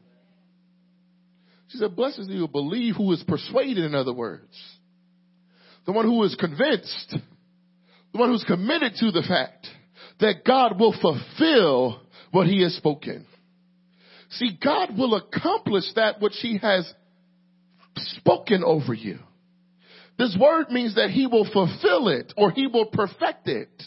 She 1.69 1.79
said, 1.79 1.97
blessed 1.97 2.21
is 2.21 2.29
who 2.29 2.49
believe, 2.49 2.97
who 2.97 3.12
is 3.12 3.23
persuaded, 3.27 3.85
in 3.85 3.95
other 3.95 4.12
words. 4.12 4.53
The 5.87 5.93
one 5.93 6.05
who 6.05 6.23
is 6.25 6.35
convinced, 6.35 7.17
the 8.12 8.19
one 8.19 8.29
who's 8.29 8.45
committed 8.45 8.95
to 9.01 9.11
the 9.11 9.23
fact 9.27 9.67
that 10.21 10.45
God 10.47 10.79
will 10.79 10.95
fulfill 11.01 12.01
what 12.31 12.47
he 12.47 12.62
has 12.62 12.75
spoken. 12.75 13.27
See, 14.31 14.59
God 14.62 14.97
will 14.97 15.15
accomplish 15.15 15.85
that 15.97 16.21
which 16.21 16.35
he 16.41 16.59
has 16.59 16.91
spoken 17.97 18.62
over 18.65 18.95
you. 18.95 19.19
This 20.23 20.37
word 20.39 20.71
means 20.71 20.95
that 20.95 21.11
he 21.11 21.27
will 21.27 21.51
fulfill 21.53 22.07
it 22.07 22.33
or 22.37 22.53
he 22.53 22.69
will 22.69 22.87
perfect 22.87 23.49
it. 23.49 23.83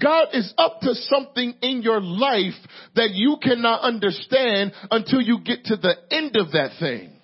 God 0.00 0.28
is 0.32 0.54
up 0.56 0.80
to 0.80 0.94
something 0.94 1.56
in 1.60 1.82
your 1.82 2.00
life 2.00 2.54
that 2.94 3.10
you 3.10 3.36
cannot 3.42 3.82
understand 3.82 4.72
until 4.90 5.20
you 5.20 5.40
get 5.44 5.66
to 5.66 5.76
the 5.76 5.94
end 6.10 6.36
of 6.36 6.52
that 6.52 6.76
thing. 6.80 7.15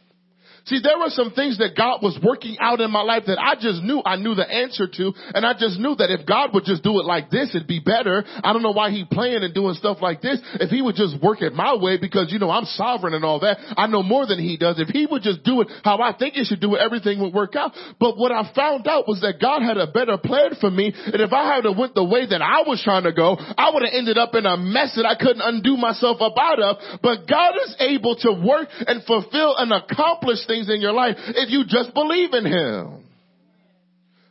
See, 0.65 0.79
there 0.83 0.99
were 0.99 1.11
some 1.11 1.33
things 1.33 1.59
that 1.59 1.75
God 1.77 2.03
was 2.03 2.19
working 2.23 2.57
out 2.61 2.81
in 2.81 2.91
my 2.91 3.03
life 3.03 3.25
that 3.27 3.39
I 3.39 3.55
just 3.59 3.83
knew 3.83 4.01
I 4.05 4.15
knew 4.15 4.35
the 4.35 4.47
answer 4.47 4.87
to, 4.87 5.13
and 5.35 5.45
I 5.45 5.55
just 5.59 5.79
knew 5.79 5.97
that 5.99 6.15
if 6.15 6.25
God 6.25 6.55
would 6.55 6.65
just 6.65 6.83
do 6.83 7.01
it 7.01 7.05
like 7.05 7.31
this, 7.31 7.51
it'd 7.51 7.67
be 7.67 7.81
better. 7.81 8.23
I 8.45 8.53
don't 8.53 8.63
know 8.63 8.71
why 8.71 8.91
he 8.91 9.05
playing 9.05 9.43
and 9.43 9.53
doing 9.53 9.75
stuff 9.75 9.99
like 10.01 10.23
this. 10.23 10.39
If 10.63 10.71
he 10.71 10.81
would 10.81 10.95
just 10.95 11.21
work 11.21 11.43
it 11.43 11.53
my 11.53 11.75
way, 11.75 11.99
because 11.99 12.31
you 12.31 12.39
know 12.39 12.51
I'm 12.51 12.65
sovereign 12.65 13.15
and 13.15 13.25
all 13.25 13.41
that, 13.41 13.59
I 13.77 13.89
know 13.89 14.03
more 14.03 14.27
than 14.27 14.39
he 14.39 14.57
does. 14.57 14.79
If 14.79 14.89
he 14.89 15.07
would 15.07 15.23
just 15.23 15.43
do 15.43 15.63
it 15.63 15.69
how 15.83 15.99
I 15.99 16.15
think 16.17 16.35
he 16.35 16.45
should 16.45 16.61
do 16.61 16.75
it, 16.77 16.81
everything 16.81 17.19
would 17.21 17.35
work 17.35 17.57
out. 17.57 17.73
But 17.99 18.17
what 18.17 18.31
I 18.31 18.47
found 18.55 18.87
out 18.87 19.09
was 19.09 19.21
that 19.23 19.41
God 19.41 19.63
had 19.63 19.79
a 19.79 19.91
better 19.91 20.17
plan 20.17 20.55
for 20.61 20.71
me, 20.71 20.95
and 20.95 21.21
if 21.21 21.33
I 21.33 21.57
had 21.57 21.67
went 21.77 21.95
the 21.95 22.05
way 22.05 22.27
that 22.27 22.43
I 22.43 22.63
was 22.63 22.81
trying 22.85 23.05
to 23.05 23.13
go, 23.13 23.35
I 23.35 23.71
would 23.75 23.83
have 23.83 23.95
ended 23.95 24.17
up 24.17 24.35
in 24.35 24.47
a 24.47 24.57
mess 24.57 24.95
that 24.95 25.07
I 25.07 25.19
couldn't 25.19 25.43
undo 25.43 25.77
myself 25.77 26.23
up 26.23 26.39
out 26.39 26.63
of. 26.63 27.01
But 27.03 27.27
God 27.27 27.55
is 27.67 27.77
able 27.81 28.15
to 28.23 28.33
work 28.33 28.69
and 28.87 29.03
fulfill 29.05 29.57
and 29.59 29.73
accomplish 29.73 30.39
things 30.53 30.69
in 30.69 30.81
your 30.81 30.93
life 30.93 31.17
if 31.19 31.51
you 31.51 31.65
just 31.67 31.95
believe 31.95 32.33
in 32.33 32.45
Him. 32.45 33.05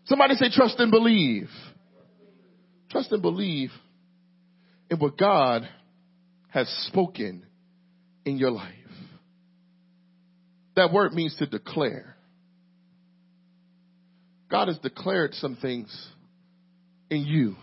Somebody 0.06 0.36
say 0.36 0.50
trust 0.52 0.80
and 0.80 0.92
believe. 0.92 1.50
Trust 2.90 3.12
and 3.12 3.22
believe 3.22 3.72
in 4.90 5.00
what 5.00 5.18
God 5.18 5.68
has 6.50 6.68
spoken 6.88 7.44
in 8.26 8.38
your 8.38 8.52
life. 8.52 8.74
That 10.76 10.92
word 10.92 11.14
means 11.14 11.36
to 11.38 11.46
declare. 11.46 12.16
God 14.50 14.68
has 14.68 14.78
declared 14.80 15.34
some 15.36 15.56
things 15.56 15.90
in 17.10 17.26
you 17.26 17.56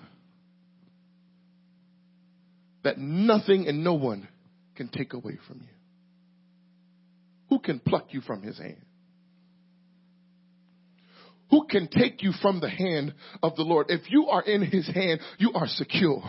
that 2.82 2.96
nothing 2.96 3.68
and 3.68 3.84
no 3.84 3.94
one 3.94 4.26
can 4.76 4.88
take 4.88 5.12
away 5.12 5.36
from 5.46 5.60
you. 5.60 5.77
Who 7.48 7.58
can 7.58 7.80
pluck 7.80 8.08
you 8.10 8.20
from 8.20 8.42
his 8.42 8.58
hand? 8.58 8.82
Who 11.50 11.66
can 11.66 11.88
take 11.88 12.22
you 12.22 12.32
from 12.42 12.60
the 12.60 12.68
hand 12.68 13.14
of 13.42 13.56
the 13.56 13.62
Lord? 13.62 13.86
If 13.88 14.10
you 14.10 14.26
are 14.26 14.42
in 14.42 14.62
his 14.62 14.86
hand, 14.86 15.20
you 15.38 15.52
are 15.54 15.66
secure. 15.66 16.22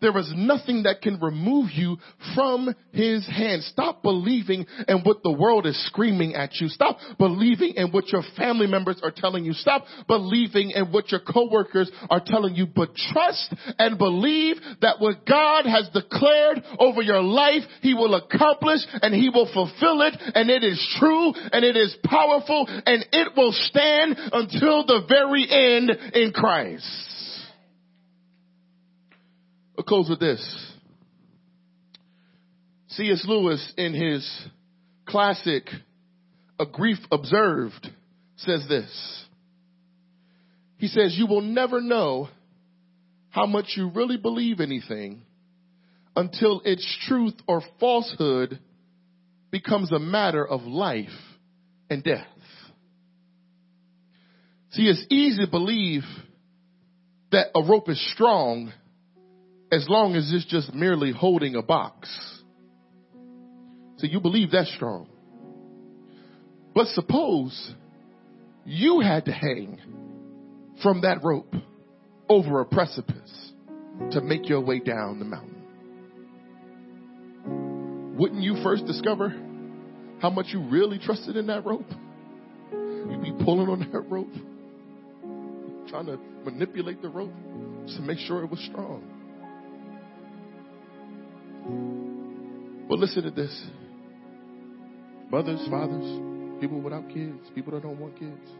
There 0.00 0.16
is 0.18 0.32
nothing 0.34 0.84
that 0.84 1.02
can 1.02 1.20
remove 1.20 1.70
you 1.72 1.96
from 2.34 2.74
his 2.92 3.26
hand. 3.26 3.62
Stop 3.64 4.02
believing 4.02 4.66
in 4.88 4.98
what 5.00 5.22
the 5.22 5.32
world 5.32 5.66
is 5.66 5.86
screaming 5.86 6.34
at 6.34 6.50
you. 6.60 6.68
Stop 6.68 6.98
believing 7.18 7.74
in 7.76 7.90
what 7.92 8.08
your 8.08 8.22
family 8.36 8.66
members 8.66 9.00
are 9.02 9.12
telling 9.14 9.44
you. 9.44 9.52
Stop 9.52 9.84
believing 10.06 10.70
in 10.70 10.86
what 10.92 11.10
your 11.10 11.20
coworkers 11.20 11.90
are 12.08 12.22
telling 12.24 12.54
you, 12.54 12.66
but 12.66 12.94
trust 12.94 13.54
and 13.78 13.98
believe 13.98 14.56
that 14.80 14.96
what 15.00 15.26
God 15.26 15.66
has 15.66 15.88
declared 15.92 16.62
over 16.78 17.02
your 17.02 17.22
life, 17.22 17.62
he 17.82 17.94
will 17.94 18.14
accomplish 18.14 18.80
and 19.02 19.14
he 19.14 19.28
will 19.28 19.50
fulfill 19.52 20.02
it 20.02 20.14
and 20.34 20.50
it 20.50 20.64
is 20.64 20.96
true 20.98 21.32
and 21.52 21.64
it 21.64 21.76
is 21.76 21.94
powerful 22.04 22.66
and 22.68 23.04
it 23.12 23.28
will 23.36 23.52
stand 23.52 24.16
until 24.32 24.86
the 24.86 25.02
very 25.08 25.46
end 25.48 25.90
in 26.14 26.32
Christ. 26.32 27.09
I'll 29.80 29.84
close 29.84 30.10
with 30.10 30.20
this. 30.20 30.72
C.S. 32.88 33.24
Lewis 33.26 33.72
in 33.78 33.94
his 33.94 34.30
classic 35.08 35.70
A 36.58 36.66
Grief 36.66 36.98
Observed 37.10 37.88
says 38.36 38.66
this. 38.68 39.24
He 40.76 40.86
says, 40.86 41.14
you 41.16 41.26
will 41.26 41.40
never 41.40 41.80
know 41.80 42.28
how 43.30 43.46
much 43.46 43.72
you 43.74 43.88
really 43.88 44.18
believe 44.18 44.60
anything 44.60 45.22
until 46.14 46.60
its 46.66 46.86
truth 47.08 47.36
or 47.48 47.62
falsehood 47.78 48.58
becomes 49.50 49.90
a 49.92 49.98
matter 49.98 50.46
of 50.46 50.60
life 50.64 51.08
and 51.88 52.04
death. 52.04 52.26
See, 54.72 54.82
it's 54.82 55.06
easy 55.08 55.46
to 55.46 55.50
believe 55.50 56.02
that 57.32 57.46
a 57.54 57.62
rope 57.62 57.88
is 57.88 58.12
strong 58.12 58.74
as 59.72 59.86
long 59.88 60.16
as 60.16 60.32
it's 60.32 60.46
just 60.46 60.74
merely 60.74 61.12
holding 61.12 61.54
a 61.54 61.62
box. 61.62 62.08
So 63.98 64.06
you 64.06 64.20
believe 64.20 64.50
that's 64.50 64.72
strong. 64.74 65.08
But 66.74 66.86
suppose 66.88 67.74
you 68.64 69.00
had 69.00 69.26
to 69.26 69.32
hang 69.32 69.78
from 70.82 71.02
that 71.02 71.22
rope 71.22 71.54
over 72.28 72.60
a 72.60 72.64
precipice 72.64 73.52
to 74.12 74.20
make 74.20 74.48
your 74.48 74.60
way 74.60 74.80
down 74.80 75.18
the 75.18 75.24
mountain. 75.24 75.56
Wouldn't 78.16 78.42
you 78.42 78.62
first 78.62 78.86
discover 78.86 79.34
how 80.20 80.30
much 80.30 80.46
you 80.48 80.60
really 80.60 80.98
trusted 80.98 81.36
in 81.36 81.46
that 81.48 81.64
rope? 81.64 81.90
You'd 82.72 83.22
be 83.22 83.32
pulling 83.44 83.68
on 83.68 83.80
that 83.80 84.00
rope, 84.10 84.32
trying 85.88 86.06
to 86.06 86.18
manipulate 86.44 87.02
the 87.02 87.08
rope 87.08 87.32
to 87.96 88.00
make 88.02 88.18
sure 88.18 88.42
it 88.44 88.50
was 88.50 88.60
strong. 88.70 89.19
But 92.88 92.98
listen 92.98 93.22
to 93.24 93.30
this. 93.30 93.66
Mothers, 95.30 95.66
fathers, 95.70 96.60
people 96.60 96.80
without 96.80 97.08
kids, 97.08 97.48
people 97.54 97.72
that 97.72 97.82
don't 97.82 97.98
want 97.98 98.18
kids. 98.18 98.50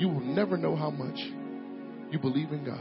You 0.00 0.08
will 0.08 0.24
never 0.24 0.56
know 0.56 0.74
how 0.74 0.90
much 0.90 1.18
you 2.10 2.18
believe 2.18 2.52
in 2.52 2.64
God 2.64 2.80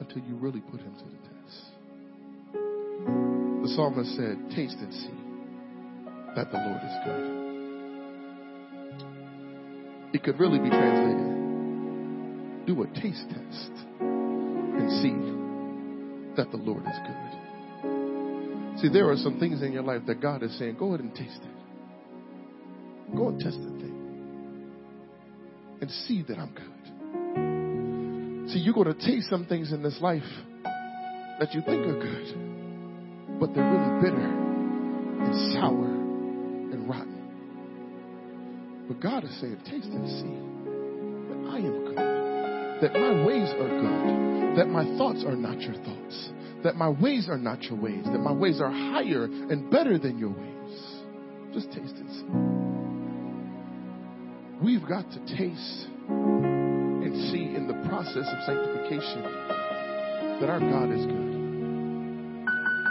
until 0.00 0.22
you 0.28 0.36
really 0.36 0.60
put 0.60 0.80
Him 0.80 0.94
to 0.94 1.04
the 1.04 1.18
test. 1.28 1.72
The 3.62 3.68
psalmist 3.76 4.16
said, 4.16 4.36
Taste 4.56 4.78
and 4.80 4.92
see 4.92 5.14
that 6.34 6.50
the 6.50 6.58
Lord 6.58 6.82
is 6.84 6.96
good. 7.04 7.42
It 10.14 10.22
could 10.24 10.40
really 10.40 10.58
be 10.58 10.68
translated 10.68 11.32
do 12.66 12.82
a 12.82 12.86
taste 13.00 13.26
test 13.28 13.72
and 14.00 14.90
see 15.02 15.31
that 16.36 16.50
the 16.50 16.56
Lord 16.56 16.82
is 16.82 16.98
good. 17.06 18.80
See, 18.80 18.88
there 18.88 19.10
are 19.10 19.16
some 19.16 19.38
things 19.38 19.62
in 19.62 19.72
your 19.72 19.82
life 19.82 20.02
that 20.06 20.20
God 20.20 20.42
is 20.42 20.58
saying, 20.58 20.76
go 20.78 20.88
ahead 20.88 21.00
and 21.00 21.14
taste 21.14 21.40
it. 21.42 23.16
Go 23.16 23.28
and 23.28 23.38
test 23.38 23.58
the 23.58 23.68
thing 23.68 23.92
and 25.82 25.90
see 25.90 26.22
that 26.28 26.38
I'm 26.38 26.54
good. 26.54 28.50
See, 28.50 28.60
you're 28.60 28.74
going 28.74 28.86
to 28.86 29.06
taste 29.06 29.28
some 29.28 29.46
things 29.46 29.72
in 29.72 29.82
this 29.82 29.98
life 30.00 30.22
that 31.38 31.52
you 31.52 31.60
think 31.62 31.86
are 31.86 31.98
good, 31.98 33.40
but 33.40 33.52
they're 33.54 33.68
really 33.68 34.00
bitter 34.00 34.28
and 35.24 35.52
sour 35.52 35.86
and 36.72 36.88
rotten. 36.88 37.18
But 38.88 39.00
God 39.00 39.24
is 39.24 39.40
saying, 39.40 39.58
taste 39.64 39.88
and 39.88 40.08
see 40.08 40.61
that 42.82 42.92
my 42.94 43.24
ways 43.24 43.48
are 43.54 43.68
good, 43.68 44.58
that 44.58 44.68
my 44.68 44.84
thoughts 44.98 45.24
are 45.24 45.36
not 45.36 45.60
your 45.60 45.74
thoughts, 45.74 46.30
that 46.64 46.74
my 46.74 46.88
ways 46.88 47.28
are 47.28 47.38
not 47.38 47.62
your 47.62 47.78
ways, 47.78 48.04
that 48.04 48.18
my 48.18 48.32
ways 48.32 48.60
are 48.60 48.72
higher 48.72 49.24
and 49.24 49.70
better 49.70 49.98
than 49.98 50.18
your 50.18 50.30
ways. 50.30 51.02
Just 51.54 51.70
taste 51.70 51.94
and 51.94 52.10
see. 52.10 52.26
We've 54.66 54.86
got 54.88 55.08
to 55.12 55.20
taste 55.36 55.86
and 56.08 57.30
see 57.30 57.54
in 57.54 57.68
the 57.68 57.74
process 57.88 58.26
of 58.26 58.42
sanctification 58.44 59.22
that 60.40 60.50
our 60.50 60.58
God 60.58 60.90
is 60.90 61.06
good 61.06 61.32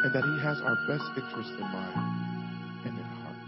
and 0.04 0.14
that 0.16 0.24
He 0.24 0.40
has 0.42 0.62
our 0.64 0.78
best 0.88 1.04
interest 1.18 1.52
in 1.52 1.68
mind 1.68 1.96
and 2.86 2.98
in 2.98 3.06
heart. 3.20 3.48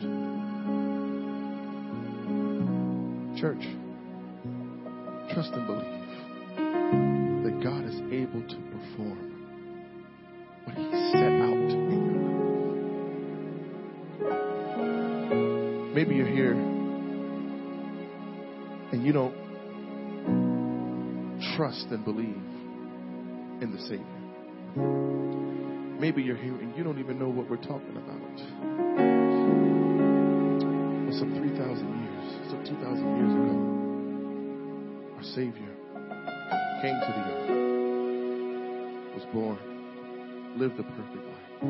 Church, 3.40 3.66
trust 5.34 5.54
and 5.54 5.66
believe. 5.68 6.03
Perform 8.84 9.20
what 10.66 10.76
He 10.76 10.84
set 11.12 11.32
out 11.32 11.54
in 11.54 11.90
your 11.92 12.22
life. 15.88 15.96
Maybe 15.96 16.16
you're 16.16 16.28
here 16.28 16.54
and 18.92 19.04
you 19.06 19.14
don't 19.14 19.36
trust 21.56 21.88
and 21.92 22.04
believe 22.06 22.44
in 23.62 23.72
the 23.72 23.80
Savior. 23.82 24.06
Maybe 26.00 26.22
you're 26.24 26.36
here 26.36 26.56
and 26.56 26.76
you 26.76 26.84
don't 26.84 27.00
even 27.00 27.18
know 27.20 27.30
what 27.30 27.50
we're 27.50 27.58
talking 27.58 27.96
about. 27.96 28.20
But 31.06 31.14
some 31.20 31.34
3,000 31.36 31.60
years, 32.02 32.26
some 32.50 32.64
2,000 32.66 33.18
years 33.18 33.34
ago, 33.34 33.56
our 35.16 35.24
Savior 35.24 35.74
came 36.82 37.00
to 37.00 37.12
the 37.16 37.22
earth 37.32 37.63
was 39.24 39.34
born, 39.34 39.58
lived 40.58 40.80
a 40.80 40.84
perfect 40.84 41.16
life, 41.16 41.64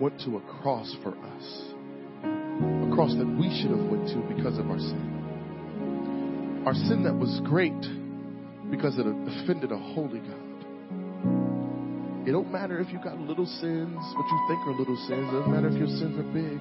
went 0.00 0.18
to 0.20 0.36
a 0.36 0.40
cross 0.60 0.94
for 1.02 1.10
us, 1.10 1.62
a 2.24 2.94
cross 2.94 3.14
that 3.16 3.26
we 3.38 3.48
should 3.60 3.70
have 3.70 3.86
went 3.90 4.08
to 4.08 4.16
because 4.34 4.58
of 4.58 4.70
our 4.70 4.78
sin. 4.78 6.62
Our 6.66 6.74
sin 6.74 7.02
that 7.04 7.14
was 7.14 7.40
great 7.44 7.80
because 8.70 8.98
it 8.98 9.06
offended 9.06 9.72
a 9.72 9.78
holy 9.78 10.20
God. 10.20 10.36
It 12.28 12.32
don't 12.32 12.52
matter 12.52 12.78
if 12.80 12.92
you 12.92 12.98
got 13.02 13.18
little 13.18 13.46
sins, 13.46 13.96
what 14.14 14.26
you 14.28 14.46
think 14.48 14.60
are 14.66 14.74
little 14.78 14.96
sins. 15.08 15.26
It 15.28 15.32
doesn't 15.32 15.52
matter 15.52 15.68
if 15.68 15.74
your 15.78 15.88
sins 15.88 16.18
are 16.18 16.32
big. 16.32 16.60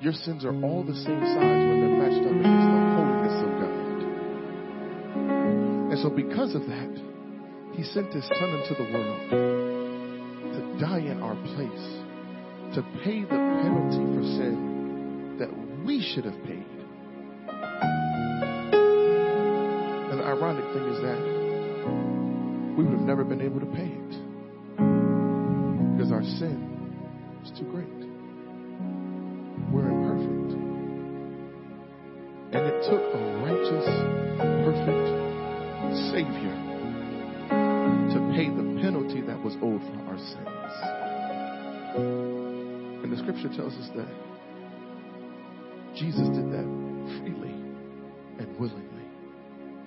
Your 0.00 0.12
sins 0.12 0.44
are 0.44 0.54
all 0.64 0.84
the 0.84 0.94
same 0.94 1.22
size 1.24 1.62
when 1.64 1.80
they're 1.80 1.96
matched 1.96 2.26
up 2.26 2.34
against 2.34 2.66
the 2.68 2.80
holiness 2.92 3.42
of 3.42 3.50
God. 3.62 3.78
And 5.92 5.98
so 6.02 6.10
because 6.10 6.54
of 6.54 6.66
that, 6.66 7.11
he 7.74 7.82
sent 7.82 8.12
his 8.12 8.24
son 8.26 8.50
into 8.50 8.74
the 8.74 8.84
world 8.92 9.30
to 10.52 10.60
die 10.78 11.00
in 11.00 11.22
our 11.22 11.34
place, 11.54 11.86
to 12.74 12.82
pay 13.02 13.22
the 13.22 13.28
penalty 13.28 14.04
for 14.14 14.22
sin 14.22 15.36
that 15.38 15.50
we 15.84 16.00
should 16.14 16.24
have 16.24 16.44
paid. 16.44 16.66
And 20.10 20.20
the 20.20 20.24
ironic 20.24 20.64
thing 20.74 20.86
is 20.88 21.00
that 21.02 21.20
we 22.76 22.84
would 22.84 22.92
have 22.92 23.06
never 23.06 23.24
been 23.24 23.40
able 23.40 23.60
to 23.60 23.66
pay 23.66 23.88
it 23.88 24.10
because 25.96 26.12
our 26.12 26.22
sin 26.22 26.71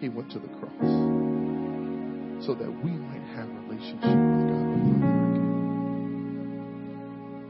He 0.05 0.09
went 0.09 0.29
to 0.33 0.37
the 0.37 0.47
cross 0.49 0.85
so 2.45 2.53
that 2.53 2.69
we 2.83 2.91
might 2.91 3.25
have 3.33 3.49
a 3.49 3.53
relationship 3.65 4.05
with 4.05 4.45
God 4.45 4.69
again. 4.77 5.01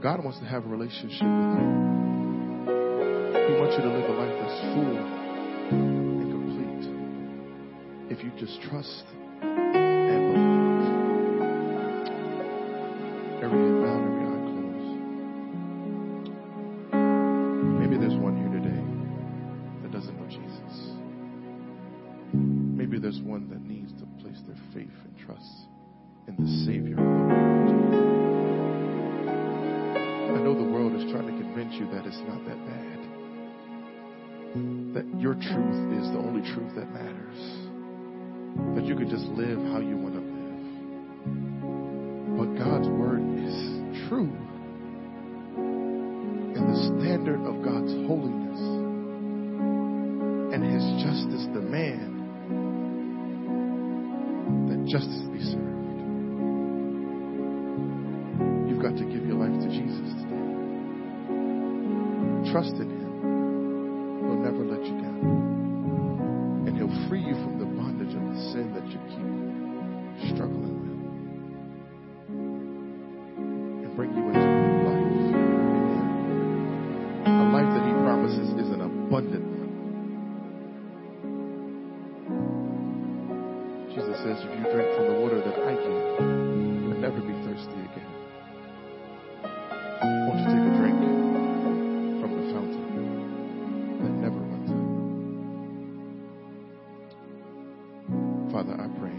God 0.01 0.23
wants 0.23 0.39
to 0.39 0.45
have 0.45 0.63
a 0.63 0.69
relationship 0.69 1.19
with 1.19 1.59
you. 1.59 1.67
He 3.43 3.59
wants 3.59 3.75
you 3.75 3.83
to 3.83 3.91
live 3.91 4.07
a 4.07 4.13
life 4.15 4.39
that's 4.39 4.59
full 4.71 4.95
and 5.67 6.31
complete. 6.31 6.87
If 8.09 8.23
you 8.23 8.31
just 8.39 8.61
trust 8.61 9.03
that 35.11 35.21
your 35.21 35.33
truth 35.33 36.01
is 36.01 36.11
the 36.11 36.19
only 36.19 36.41
truth 36.53 36.73
that 36.75 36.91
matters. 36.91 37.39
That 38.75 38.85
you 38.85 38.95
can 38.95 39.09
just 39.09 39.25
live 39.25 39.59
how 39.71 39.79
you 39.79 39.97
want 39.97 40.15
to 40.15 40.24
says, 84.25 84.41
If 84.41 84.49
you 84.57 84.65
drink 84.73 84.89
from 84.95 85.05
the 85.05 85.13
water 85.21 85.37
that 85.37 85.53
I 85.53 85.75
give, 85.75 86.19
you'll 86.81 86.97
never 86.97 87.21
be 87.21 87.33
thirsty 87.45 87.77
again. 87.77 88.09
Won't 90.25 90.39
you 90.39 90.45
take 90.49 90.65
a 90.65 90.73
drink 90.81 90.97
from 92.19 92.31
the 92.33 92.41
fountain 92.51 92.89
that 94.01 94.13
never 94.25 94.41
runs 94.41 94.69
out? 94.73 94.89
Father, 98.51 98.73
I 98.81 98.89
pray 98.97 99.13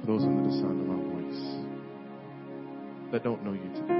for 0.00 0.06
those 0.06 0.24
under 0.24 0.42
the 0.48 0.54
sound 0.56 0.80
of 0.80 0.86
my 0.88 0.96
voice 1.20 1.44
that 3.12 3.20
don't 3.24 3.44
know 3.44 3.52
you 3.52 3.68
today. 3.74 3.97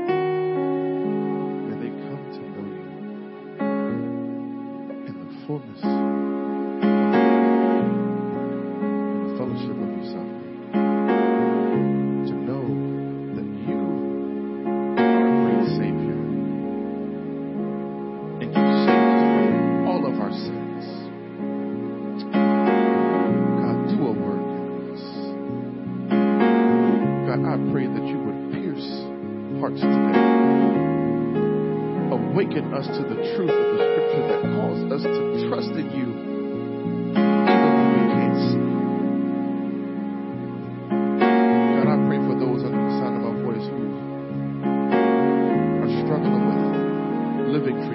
living. 47.58 47.87